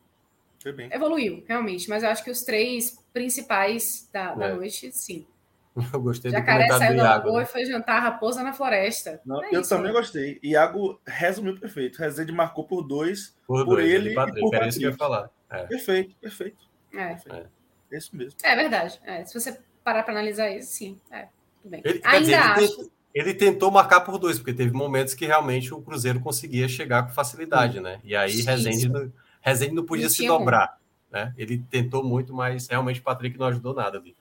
[0.63, 0.89] foi bem.
[0.93, 4.55] Evoluiu, realmente, mas eu acho que os três principais da, da é.
[4.55, 5.27] noite, sim.
[5.93, 7.37] Eu gostei Jacaré do comentário saiu do Iago.
[7.37, 7.43] Né?
[7.43, 9.21] e foi jantar raposa na floresta.
[9.27, 10.39] Não, é eu isso, também gostei.
[10.43, 11.99] Iago resumiu perfeito.
[11.99, 14.69] Rezende marcou por dois, por, por dois, ele e por Patrick.
[14.69, 15.29] isso que eu ia falar.
[15.51, 15.65] É.
[15.65, 16.65] Perfeito, perfeito.
[16.95, 17.09] É.
[17.09, 17.57] perfeito.
[17.91, 17.97] É.
[17.97, 18.39] Isso mesmo.
[18.43, 19.01] É verdade.
[19.05, 21.01] É, se você parar para analisar isso, sim.
[21.11, 21.29] É,
[21.63, 21.83] tudo bem.
[21.85, 22.61] Ele, Ainda dizer, acho.
[22.61, 26.69] Ele tentou, ele tentou marcar por dois, porque teve momentos que realmente o Cruzeiro conseguia
[26.69, 28.01] chegar com facilidade, né?
[28.05, 30.79] E aí Rezende não, Rezende não podia se dobrar.
[31.11, 31.33] Né?
[31.39, 34.15] Ele tentou muito, mas realmente o Patrick não ajudou nada ali.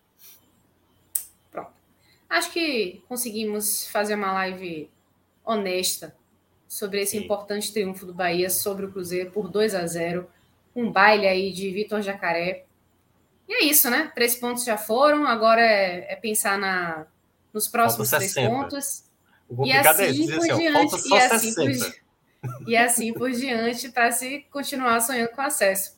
[1.51, 1.73] Pronto.
[2.29, 4.89] Acho que conseguimos fazer uma live
[5.43, 6.15] honesta
[6.67, 7.23] sobre esse Sim.
[7.23, 10.27] importante triunfo do Bahia sobre o Cruzeiro por 2 a 0
[10.75, 12.64] Um baile aí de Vitor Jacaré.
[13.47, 14.11] E é isso, né?
[14.15, 17.05] Três pontos já foram, agora é, é pensar na,
[17.53, 19.03] nos próximos três pontos.
[19.47, 21.07] O e assim é por assim, diante.
[21.07, 25.95] e, assim por, e assim por diante, para se continuar sonhando com acesso.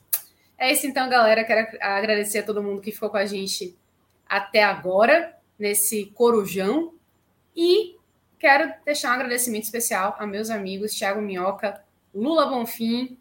[0.58, 1.44] É isso então, galera.
[1.44, 3.78] Quero agradecer a todo mundo que ficou com a gente
[4.28, 6.94] até agora, nesse corujão.
[7.56, 7.96] E
[8.38, 11.82] quero deixar um agradecimento especial a meus amigos Thiago Minhoca,
[12.14, 13.18] Lula Bonfim,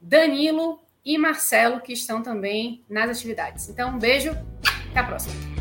[0.00, 3.68] Danilo e Marcelo, que estão também nas atividades.
[3.68, 4.30] Então, um beijo,
[4.90, 5.51] até a próxima.